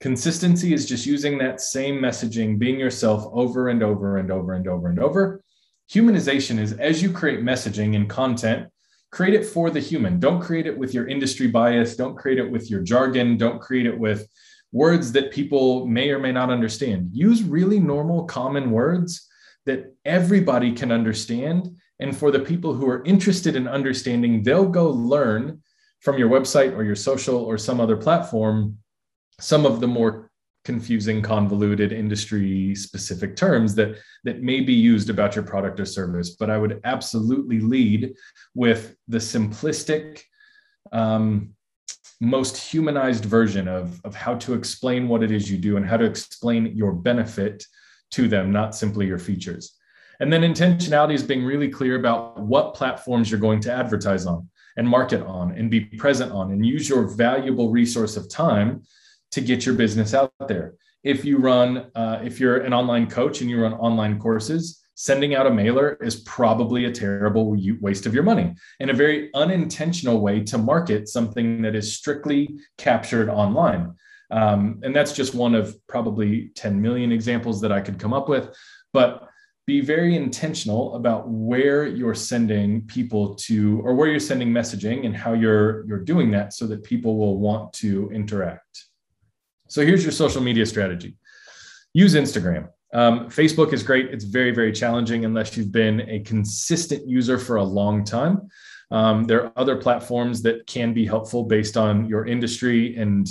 Consistency 0.00 0.72
is 0.72 0.86
just 0.86 1.06
using 1.06 1.38
that 1.38 1.60
same 1.60 2.00
messaging, 2.00 2.56
being 2.56 2.78
yourself 2.78 3.24
over 3.32 3.68
and 3.68 3.82
over 3.82 4.18
and 4.18 4.30
over 4.30 4.54
and 4.54 4.68
over 4.68 4.88
and 4.88 5.00
over. 5.00 5.42
Humanization 5.90 6.58
is 6.60 6.72
as 6.74 7.02
you 7.02 7.12
create 7.12 7.40
messaging 7.40 7.96
and 7.96 8.08
content, 8.08 8.68
create 9.10 9.34
it 9.34 9.44
for 9.44 9.70
the 9.70 9.80
human. 9.80 10.20
Don't 10.20 10.40
create 10.40 10.66
it 10.66 10.78
with 10.78 10.94
your 10.94 11.08
industry 11.08 11.48
bias. 11.48 11.96
Don't 11.96 12.16
create 12.16 12.38
it 12.38 12.48
with 12.48 12.70
your 12.70 12.80
jargon. 12.80 13.36
Don't 13.36 13.60
create 13.60 13.86
it 13.86 13.98
with 13.98 14.28
words 14.70 15.10
that 15.12 15.32
people 15.32 15.84
may 15.86 16.10
or 16.10 16.20
may 16.20 16.32
not 16.32 16.48
understand. 16.48 17.10
Use 17.12 17.42
really 17.42 17.80
normal, 17.80 18.24
common 18.24 18.70
words 18.70 19.28
that 19.66 19.94
everybody 20.04 20.72
can 20.72 20.92
understand 20.92 21.76
and 22.02 22.16
for 22.16 22.30
the 22.30 22.40
people 22.40 22.74
who 22.74 22.88
are 22.88 23.04
interested 23.04 23.56
in 23.56 23.68
understanding, 23.68 24.42
they'll 24.42 24.68
go 24.68 24.90
learn 24.90 25.62
from 26.00 26.18
your 26.18 26.28
website 26.28 26.76
or 26.76 26.82
your 26.82 26.96
social 26.96 27.36
or 27.36 27.56
some 27.56 27.80
other 27.80 27.96
platform 27.96 28.78
some 29.40 29.66
of 29.66 29.80
the 29.80 29.88
more 29.88 30.30
confusing, 30.64 31.20
convoluted 31.20 31.92
industry 31.92 32.74
specific 32.74 33.34
terms 33.34 33.74
that, 33.74 33.96
that 34.22 34.42
may 34.42 34.60
be 34.60 34.72
used 34.72 35.10
about 35.10 35.34
your 35.34 35.44
product 35.44 35.80
or 35.80 35.84
service. 35.84 36.36
But 36.36 36.50
I 36.50 36.58
would 36.58 36.80
absolutely 36.84 37.58
lead 37.58 38.14
with 38.54 38.94
the 39.08 39.18
simplistic, 39.18 40.22
um, 40.92 41.54
most 42.20 42.56
humanized 42.56 43.24
version 43.24 43.66
of, 43.66 44.00
of 44.04 44.14
how 44.14 44.36
to 44.36 44.54
explain 44.54 45.08
what 45.08 45.24
it 45.24 45.32
is 45.32 45.50
you 45.50 45.58
do 45.58 45.76
and 45.76 45.84
how 45.84 45.96
to 45.96 46.04
explain 46.04 46.66
your 46.76 46.92
benefit 46.92 47.64
to 48.12 48.28
them, 48.28 48.52
not 48.52 48.76
simply 48.76 49.06
your 49.06 49.18
features. 49.18 49.76
And 50.22 50.32
then 50.32 50.42
intentionality 50.42 51.14
is 51.14 51.24
being 51.24 51.44
really 51.44 51.68
clear 51.68 51.96
about 51.96 52.38
what 52.38 52.74
platforms 52.74 53.28
you're 53.28 53.40
going 53.40 53.58
to 53.62 53.72
advertise 53.72 54.24
on 54.24 54.48
and 54.76 54.88
market 54.88 55.20
on 55.20 55.50
and 55.50 55.68
be 55.68 55.80
present 55.80 56.30
on 56.30 56.52
and 56.52 56.64
use 56.64 56.88
your 56.88 57.08
valuable 57.08 57.70
resource 57.72 58.16
of 58.16 58.30
time 58.30 58.84
to 59.32 59.40
get 59.40 59.66
your 59.66 59.74
business 59.74 60.14
out 60.14 60.32
there. 60.46 60.74
If 61.02 61.24
you 61.24 61.38
run, 61.38 61.90
uh, 61.96 62.20
if 62.22 62.38
you're 62.38 62.58
an 62.58 62.72
online 62.72 63.10
coach 63.10 63.40
and 63.40 63.50
you 63.50 63.60
run 63.60 63.74
online 63.74 64.20
courses, 64.20 64.80
sending 64.94 65.34
out 65.34 65.48
a 65.48 65.50
mailer 65.50 65.94
is 65.94 66.20
probably 66.20 66.84
a 66.84 66.92
terrible 66.92 67.56
waste 67.80 68.06
of 68.06 68.14
your 68.14 68.22
money 68.22 68.54
and 68.78 68.90
a 68.90 68.94
very 68.94 69.28
unintentional 69.34 70.20
way 70.20 70.38
to 70.44 70.56
market 70.56 71.08
something 71.08 71.62
that 71.62 71.74
is 71.74 71.96
strictly 71.96 72.60
captured 72.78 73.28
online. 73.28 73.92
Um, 74.30 74.78
and 74.84 74.94
that's 74.94 75.14
just 75.14 75.34
one 75.34 75.56
of 75.56 75.76
probably 75.88 76.52
10 76.54 76.80
million 76.80 77.10
examples 77.10 77.60
that 77.62 77.72
I 77.72 77.80
could 77.80 77.98
come 77.98 78.14
up 78.14 78.28
with. 78.28 78.54
But 78.92 79.28
be 79.66 79.80
very 79.80 80.16
intentional 80.16 80.96
about 80.96 81.28
where 81.28 81.86
you're 81.86 82.14
sending 82.14 82.82
people 82.82 83.34
to 83.36 83.80
or 83.84 83.94
where 83.94 84.08
you're 84.08 84.18
sending 84.20 84.48
messaging 84.48 85.06
and 85.06 85.16
how 85.16 85.32
you're 85.34 85.86
you're 85.86 86.00
doing 86.00 86.30
that 86.32 86.52
so 86.52 86.66
that 86.66 86.82
people 86.82 87.16
will 87.16 87.38
want 87.38 87.72
to 87.72 88.10
interact. 88.10 88.86
So 89.68 89.86
here's 89.86 90.02
your 90.02 90.12
social 90.12 90.42
media 90.42 90.66
strategy. 90.66 91.16
Use 91.94 92.14
instagram. 92.14 92.68
Um, 92.92 93.28
facebook 93.28 93.72
is 93.72 93.82
great. 93.82 94.06
It's 94.06 94.24
very 94.24 94.50
very 94.50 94.72
challenging 94.72 95.24
unless 95.24 95.56
you've 95.56 95.72
been 95.72 96.00
a 96.08 96.20
consistent 96.20 97.08
user 97.08 97.38
for 97.38 97.56
a 97.56 97.64
long 97.64 98.04
time. 98.04 98.48
Um, 98.90 99.24
there 99.24 99.44
are 99.44 99.52
other 99.56 99.76
platforms 99.76 100.42
that 100.42 100.66
can 100.66 100.92
be 100.92 101.06
helpful 101.06 101.44
based 101.44 101.76
on 101.76 102.06
your 102.08 102.26
industry 102.26 102.94
and 102.96 103.26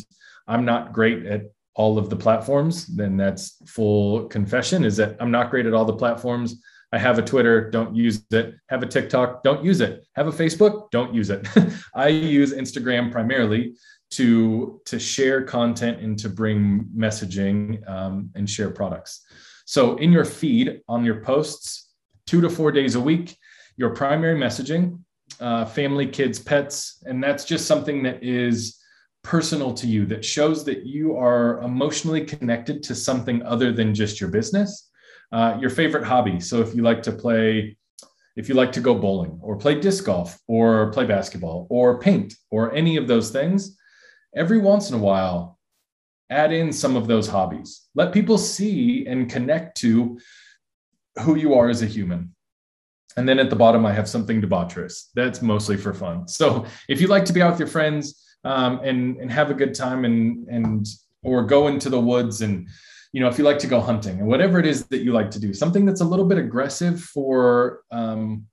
i'm 0.47 0.65
not 0.65 0.91
great 0.91 1.25
at 1.25 1.43
all 1.75 1.97
of 1.97 2.09
the 2.09 2.15
platforms, 2.15 2.87
then 2.87 3.17
that's 3.17 3.57
full 3.65 4.25
confession 4.27 4.83
is 4.83 4.97
that 4.97 5.15
I'm 5.19 5.31
not 5.31 5.49
great 5.49 5.65
at 5.65 5.73
all 5.73 5.85
the 5.85 5.93
platforms. 5.93 6.61
I 6.93 6.97
have 6.97 7.17
a 7.17 7.21
Twitter, 7.21 7.69
don't 7.69 7.95
use 7.95 8.23
it. 8.31 8.55
Have 8.67 8.83
a 8.83 8.85
TikTok, 8.85 9.43
don't 9.43 9.63
use 9.63 9.79
it. 9.79 10.05
Have 10.15 10.27
a 10.27 10.31
Facebook, 10.31 10.91
don't 10.91 11.13
use 11.13 11.29
it. 11.29 11.47
I 11.95 12.09
use 12.09 12.53
Instagram 12.53 13.11
primarily 13.11 13.75
to 14.11 14.81
to 14.85 14.99
share 14.99 15.41
content 15.43 16.01
and 16.01 16.19
to 16.19 16.27
bring 16.27 16.89
messaging 16.95 17.87
um, 17.89 18.29
and 18.35 18.49
share 18.49 18.69
products. 18.69 19.25
So 19.65 19.95
in 19.95 20.11
your 20.11 20.25
feed 20.25 20.81
on 20.89 21.05
your 21.05 21.21
posts, 21.21 21.91
two 22.27 22.41
to 22.41 22.49
four 22.49 22.73
days 22.73 22.95
a 22.95 22.99
week, 22.99 23.37
your 23.77 23.91
primary 23.91 24.37
messaging, 24.37 24.99
uh, 25.39 25.63
family, 25.63 26.07
kids, 26.07 26.39
pets, 26.39 27.01
and 27.05 27.23
that's 27.23 27.45
just 27.45 27.67
something 27.67 28.03
that 28.03 28.21
is 28.21 28.80
personal 29.23 29.73
to 29.73 29.87
you 29.87 30.05
that 30.07 30.25
shows 30.25 30.63
that 30.65 30.85
you 30.85 31.15
are 31.15 31.61
emotionally 31.61 32.25
connected 32.25 32.83
to 32.83 32.95
something 32.95 33.43
other 33.43 33.71
than 33.71 33.93
just 33.93 34.19
your 34.19 34.29
business. 34.29 34.89
Uh, 35.31 35.57
your 35.61 35.69
favorite 35.69 36.03
hobby. 36.03 36.41
So 36.41 36.59
if 36.59 36.75
you 36.75 36.81
like 36.83 37.01
to 37.03 37.11
play 37.11 37.77
if 38.35 38.47
you 38.47 38.55
like 38.55 38.71
to 38.73 38.79
go 38.79 38.95
bowling 38.95 39.39
or 39.41 39.57
play 39.57 39.79
disc 39.79 40.05
golf 40.05 40.39
or 40.47 40.91
play 40.91 41.05
basketball 41.05 41.67
or 41.69 41.99
paint 41.99 42.33
or 42.49 42.73
any 42.73 42.97
of 42.97 43.07
those 43.07 43.29
things, 43.29 43.77
every 44.35 44.57
once 44.57 44.89
in 44.89 44.95
a 44.95 45.01
while, 45.01 45.59
add 46.29 46.53
in 46.53 46.71
some 46.71 46.95
of 46.95 47.07
those 47.07 47.27
hobbies. 47.27 47.87
Let 47.93 48.13
people 48.13 48.37
see 48.37 49.05
and 49.05 49.29
connect 49.29 49.77
to 49.81 50.17
who 51.23 51.35
you 51.35 51.53
are 51.55 51.69
as 51.69 51.81
a 51.81 51.87
human. 51.87 52.33
And 53.17 53.27
then 53.27 53.39
at 53.39 53.49
the 53.49 53.57
bottom, 53.57 53.85
I 53.85 53.91
have 53.91 54.07
something 54.07 54.41
debaucherous. 54.41 55.09
That's 55.13 55.41
mostly 55.41 55.75
for 55.75 55.93
fun. 55.93 56.29
So 56.29 56.65
if 56.87 57.01
you 57.01 57.07
like 57.07 57.25
to 57.25 57.33
be 57.33 57.41
out 57.41 57.51
with 57.51 57.59
your 57.59 57.67
friends 57.67 58.23
um, 58.43 58.79
and 58.83 59.17
and 59.17 59.31
have 59.31 59.51
a 59.51 59.53
good 59.53 59.73
time 59.73 60.05
and 60.05 60.47
and 60.47 60.87
or 61.23 61.43
go 61.43 61.67
into 61.67 61.89
the 61.89 61.99
woods 61.99 62.41
and 62.41 62.67
you 63.13 63.21
know 63.21 63.27
if 63.27 63.37
you 63.37 63.43
like 63.43 63.59
to 63.59 63.67
go 63.67 63.79
hunting 63.79 64.19
and 64.19 64.27
whatever 64.27 64.59
it 64.59 64.65
is 64.65 64.85
that 64.85 65.03
you 65.03 65.13
like 65.13 65.31
to 65.31 65.39
do, 65.39 65.53
something 65.53 65.85
that's 65.85 66.01
a 66.01 66.05
little 66.05 66.25
bit 66.25 66.37
aggressive 66.37 66.99
for 66.99 67.81
um, 67.91 68.45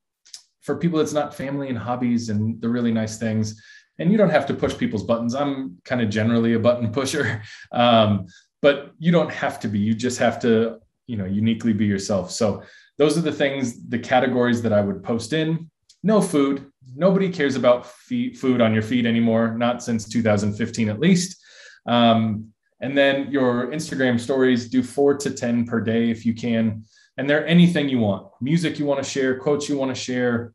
for 0.60 0.76
people 0.76 0.98
that's 0.98 1.12
not 1.12 1.34
family 1.34 1.68
and 1.68 1.78
hobbies 1.78 2.28
and 2.28 2.60
the 2.60 2.68
really 2.68 2.92
nice 2.92 3.18
things 3.18 3.60
and 3.98 4.12
you 4.12 4.18
don't 4.18 4.30
have 4.30 4.46
to 4.46 4.54
push 4.54 4.76
people's 4.76 5.02
buttons. 5.02 5.34
I'm 5.34 5.78
kind 5.84 6.00
of 6.00 6.08
generally 6.08 6.54
a 6.54 6.58
button 6.58 6.92
pusher, 6.92 7.42
um, 7.72 8.26
but 8.62 8.92
you 8.98 9.12
don't 9.12 9.32
have 9.32 9.60
to 9.60 9.68
be. 9.68 9.78
You 9.78 9.94
just 9.94 10.18
have 10.18 10.40
to, 10.40 10.78
you 11.06 11.16
know, 11.16 11.24
uniquely 11.24 11.72
be 11.72 11.86
yourself. 11.86 12.30
So 12.30 12.62
those 12.96 13.16
are 13.16 13.22
the 13.22 13.32
things, 13.32 13.88
the 13.88 13.98
categories 13.98 14.62
that 14.62 14.72
I 14.72 14.80
would 14.80 15.02
post 15.02 15.32
in. 15.32 15.70
No 16.02 16.20
food. 16.20 16.70
Nobody 16.94 17.30
cares 17.30 17.56
about 17.56 17.86
food 17.86 18.60
on 18.60 18.72
your 18.72 18.82
feed 18.82 19.06
anymore. 19.06 19.56
Not 19.56 19.82
since 19.82 20.08
2015, 20.08 20.88
at 20.88 21.00
least. 21.00 21.42
Um, 21.86 22.52
and 22.80 22.96
then 22.96 23.30
your 23.30 23.68
Instagram 23.68 24.20
stories 24.20 24.68
do 24.68 24.82
four 24.82 25.16
to 25.16 25.30
10 25.30 25.66
per 25.66 25.80
day 25.80 26.10
if 26.10 26.24
you 26.24 26.34
can. 26.34 26.84
And 27.16 27.28
they're 27.28 27.46
anything 27.46 27.88
you 27.88 27.98
want 27.98 28.28
music 28.40 28.78
you 28.78 28.86
want 28.86 29.02
to 29.02 29.08
share, 29.08 29.38
quotes 29.38 29.68
you 29.68 29.76
want 29.76 29.94
to 29.94 30.00
share, 30.00 30.52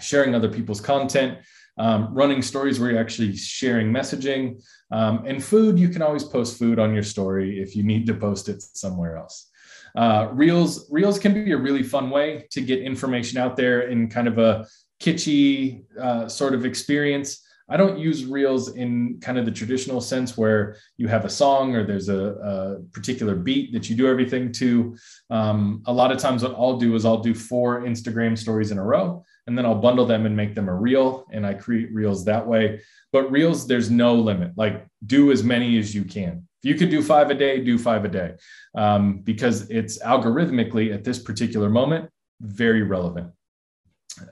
sharing 0.00 0.34
other 0.34 0.48
people's 0.48 0.80
content 0.80 1.38
um, 1.78 2.14
running 2.14 2.42
stories 2.42 2.80
where 2.80 2.90
you're 2.90 3.00
actually 3.00 3.36
sharing 3.36 3.92
messaging. 3.92 4.62
Um, 4.90 5.24
and 5.26 5.42
food, 5.42 5.78
you 5.78 5.88
can 5.88 6.02
always 6.02 6.24
post 6.24 6.58
food 6.58 6.78
on 6.78 6.94
your 6.94 7.02
story 7.02 7.60
if 7.60 7.76
you 7.76 7.82
need 7.82 8.06
to 8.06 8.14
post 8.14 8.48
it 8.48 8.62
somewhere 8.62 9.16
else. 9.16 9.50
Uh, 9.94 10.28
reels, 10.32 10.90
reels 10.90 11.18
can 11.18 11.32
be 11.32 11.52
a 11.52 11.56
really 11.56 11.82
fun 11.82 12.10
way 12.10 12.46
to 12.50 12.60
get 12.60 12.80
information 12.80 13.38
out 13.38 13.56
there 13.56 13.82
in 13.82 14.08
kind 14.08 14.28
of 14.28 14.38
a 14.38 14.66
kitschy 15.00 15.84
uh, 16.00 16.28
sort 16.28 16.54
of 16.54 16.64
experience. 16.64 17.42
I 17.68 17.76
don't 17.76 17.98
use 17.98 18.24
reels 18.24 18.76
in 18.76 19.18
kind 19.20 19.38
of 19.38 19.44
the 19.44 19.50
traditional 19.50 20.00
sense 20.00 20.38
where 20.38 20.76
you 20.98 21.08
have 21.08 21.24
a 21.24 21.28
song 21.28 21.74
or 21.74 21.84
there's 21.84 22.08
a, 22.08 22.16
a 22.24 22.82
particular 22.92 23.34
beat 23.34 23.72
that 23.72 23.90
you 23.90 23.96
do 23.96 24.06
everything 24.06 24.52
to. 24.52 24.96
Um, 25.30 25.82
a 25.86 25.92
lot 25.92 26.12
of 26.12 26.18
times, 26.18 26.44
what 26.44 26.52
I'll 26.52 26.78
do 26.78 26.94
is 26.94 27.04
I'll 27.04 27.22
do 27.22 27.34
four 27.34 27.82
Instagram 27.82 28.38
stories 28.38 28.70
in 28.70 28.78
a 28.78 28.84
row 28.84 29.24
and 29.48 29.58
then 29.58 29.66
I'll 29.66 29.80
bundle 29.80 30.06
them 30.06 30.26
and 30.26 30.36
make 30.36 30.54
them 30.54 30.68
a 30.68 30.74
reel 30.74 31.26
and 31.32 31.44
I 31.44 31.54
create 31.54 31.92
reels 31.92 32.24
that 32.26 32.46
way. 32.46 32.80
But 33.12 33.32
reels, 33.32 33.66
there's 33.66 33.90
no 33.90 34.14
limit. 34.14 34.52
Like 34.56 34.86
do 35.04 35.32
as 35.32 35.42
many 35.42 35.76
as 35.78 35.92
you 35.92 36.04
can. 36.04 36.46
If 36.62 36.70
you 36.70 36.74
could 36.76 36.90
do 36.90 37.02
five 37.02 37.30
a 37.30 37.34
day, 37.34 37.60
do 37.60 37.78
five 37.78 38.04
a 38.04 38.08
day 38.08 38.34
um, 38.76 39.18
because 39.18 39.68
it's 39.70 39.98
algorithmically 39.98 40.94
at 40.94 41.02
this 41.02 41.18
particular 41.18 41.68
moment 41.68 42.10
very 42.40 42.82
relevant. 42.82 43.30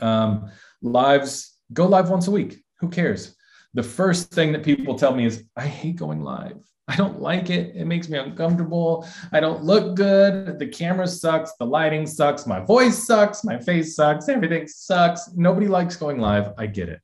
Um, 0.00 0.50
lives, 0.82 1.56
go 1.72 1.86
live 1.86 2.10
once 2.10 2.28
a 2.28 2.30
week. 2.30 2.62
Who 2.80 2.88
cares? 2.88 3.34
The 3.74 3.82
first 3.82 4.30
thing 4.30 4.52
that 4.52 4.62
people 4.62 4.96
tell 4.96 5.14
me 5.14 5.26
is, 5.26 5.44
I 5.56 5.66
hate 5.66 5.96
going 5.96 6.22
live. 6.22 6.64
I 6.86 6.96
don't 6.96 7.20
like 7.20 7.48
it. 7.48 7.74
It 7.74 7.86
makes 7.86 8.08
me 8.08 8.18
uncomfortable. 8.18 9.06
I 9.32 9.40
don't 9.40 9.64
look 9.64 9.96
good. 9.96 10.58
The 10.58 10.66
camera 10.66 11.08
sucks. 11.08 11.52
The 11.58 11.64
lighting 11.64 12.06
sucks. 12.06 12.46
My 12.46 12.60
voice 12.60 13.06
sucks. 13.06 13.42
My 13.42 13.58
face 13.58 13.96
sucks. 13.96 14.28
Everything 14.28 14.68
sucks. 14.68 15.30
Nobody 15.34 15.66
likes 15.66 15.96
going 15.96 16.18
live. 16.18 16.52
I 16.58 16.66
get 16.66 16.90
it. 16.90 17.00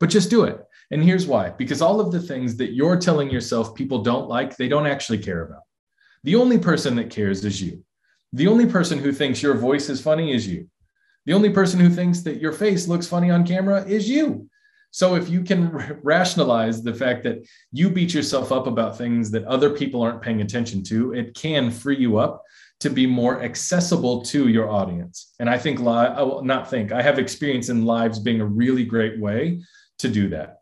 But 0.00 0.08
just 0.08 0.30
do 0.30 0.44
it. 0.44 0.58
And 0.90 1.02
here's 1.02 1.26
why 1.26 1.50
because 1.50 1.82
all 1.82 2.00
of 2.00 2.12
the 2.12 2.20
things 2.20 2.56
that 2.56 2.72
you're 2.72 2.96
telling 2.96 3.30
yourself 3.30 3.74
people 3.74 4.02
don't 4.02 4.28
like, 4.28 4.56
they 4.56 4.68
don't 4.68 4.86
actually 4.86 5.18
care 5.18 5.42
about. 5.42 5.62
The 6.24 6.36
only 6.36 6.58
person 6.58 6.96
that 6.96 7.10
cares 7.10 7.44
is 7.44 7.60
you. 7.60 7.84
The 8.32 8.48
only 8.48 8.66
person 8.66 8.98
who 8.98 9.12
thinks 9.12 9.42
your 9.42 9.54
voice 9.54 9.88
is 9.90 10.00
funny 10.00 10.32
is 10.32 10.48
you. 10.48 10.68
The 11.26 11.32
only 11.32 11.50
person 11.50 11.80
who 11.80 11.88
thinks 11.88 12.20
that 12.22 12.40
your 12.40 12.52
face 12.52 12.86
looks 12.86 13.06
funny 13.06 13.30
on 13.30 13.46
camera 13.46 13.84
is 13.84 14.08
you. 14.08 14.48
So 14.90 15.16
if 15.16 15.28
you 15.28 15.42
can 15.42 15.70
rationalize 16.02 16.82
the 16.82 16.94
fact 16.94 17.24
that 17.24 17.44
you 17.72 17.90
beat 17.90 18.14
yourself 18.14 18.52
up 18.52 18.66
about 18.66 18.96
things 18.96 19.30
that 19.32 19.44
other 19.44 19.70
people 19.70 20.02
aren't 20.02 20.22
paying 20.22 20.40
attention 20.40 20.82
to, 20.84 21.12
it 21.14 21.34
can 21.34 21.70
free 21.70 21.96
you 21.96 22.18
up 22.18 22.44
to 22.80 22.90
be 22.90 23.06
more 23.06 23.42
accessible 23.42 24.22
to 24.22 24.48
your 24.48 24.70
audience. 24.70 25.34
And 25.40 25.48
I 25.48 25.58
think 25.58 25.80
live, 25.80 26.12
I 26.12 26.20
uh, 26.20 26.24
will 26.26 26.44
not 26.44 26.68
think, 26.68 26.92
I 26.92 27.02
have 27.02 27.18
experience 27.18 27.70
in 27.70 27.84
lives 27.84 28.18
being 28.18 28.40
a 28.40 28.46
really 28.46 28.84
great 28.84 29.18
way 29.18 29.62
to 29.98 30.08
do 30.08 30.28
that. 30.28 30.58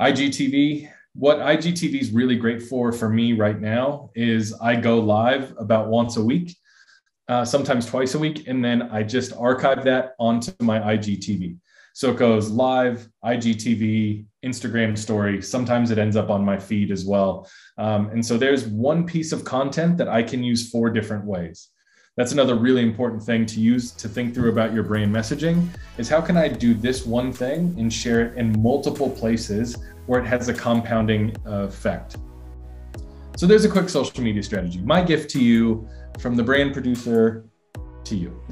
IGTV, 0.00 0.90
what 1.14 1.38
IGTV 1.38 2.00
is 2.00 2.10
really 2.10 2.36
great 2.36 2.62
for 2.62 2.92
for 2.92 3.08
me 3.08 3.32
right 3.32 3.60
now 3.60 4.10
is 4.14 4.52
I 4.60 4.76
go 4.76 4.98
live 4.98 5.54
about 5.58 5.88
once 5.88 6.16
a 6.16 6.24
week, 6.24 6.56
uh, 7.28 7.44
sometimes 7.44 7.86
twice 7.86 8.14
a 8.14 8.18
week, 8.18 8.48
and 8.48 8.64
then 8.64 8.82
I 8.82 9.02
just 9.02 9.32
archive 9.34 9.84
that 9.84 10.14
onto 10.18 10.52
my 10.60 10.78
IGTV. 10.78 11.56
So 11.92 12.10
it 12.10 12.16
goes 12.16 12.48
live, 12.48 13.08
IGTV, 13.24 14.24
Instagram 14.44 14.96
story. 14.96 15.42
Sometimes 15.42 15.90
it 15.90 15.98
ends 15.98 16.16
up 16.16 16.30
on 16.30 16.44
my 16.44 16.56
feed 16.56 16.90
as 16.90 17.04
well. 17.04 17.50
Um, 17.76 18.10
and 18.10 18.24
so 18.24 18.38
there's 18.38 18.66
one 18.66 19.04
piece 19.04 19.32
of 19.32 19.44
content 19.44 19.98
that 19.98 20.08
I 20.08 20.22
can 20.22 20.44
use 20.44 20.70
four 20.70 20.90
different 20.90 21.24
ways. 21.24 21.70
That's 22.16 22.32
another 22.32 22.54
really 22.54 22.82
important 22.82 23.22
thing 23.22 23.46
to 23.46 23.60
use 23.60 23.90
to 23.92 24.08
think 24.08 24.34
through 24.34 24.50
about 24.50 24.72
your 24.72 24.82
brand 24.82 25.14
messaging 25.14 25.68
is 25.98 26.08
how 26.08 26.20
can 26.20 26.36
I 26.36 26.48
do 26.48 26.74
this 26.74 27.06
one 27.06 27.32
thing 27.32 27.74
and 27.78 27.92
share 27.92 28.26
it 28.26 28.36
in 28.36 28.60
multiple 28.60 29.10
places 29.10 29.76
where 30.06 30.20
it 30.20 30.26
has 30.26 30.48
a 30.48 30.54
compounding 30.54 31.36
effect. 31.44 32.16
So 33.38 33.46
there's 33.46 33.64
a 33.64 33.68
quick 33.68 33.88
social 33.88 34.20
media 34.20 34.42
strategy. 34.42 34.80
My 34.80 35.00
gift 35.00 35.30
to 35.30 35.40
you 35.40 35.88
from 36.18 36.34
the 36.34 36.42
brand 36.42 36.72
producer 36.72 37.44
to 38.02 38.16
you. 38.16 38.42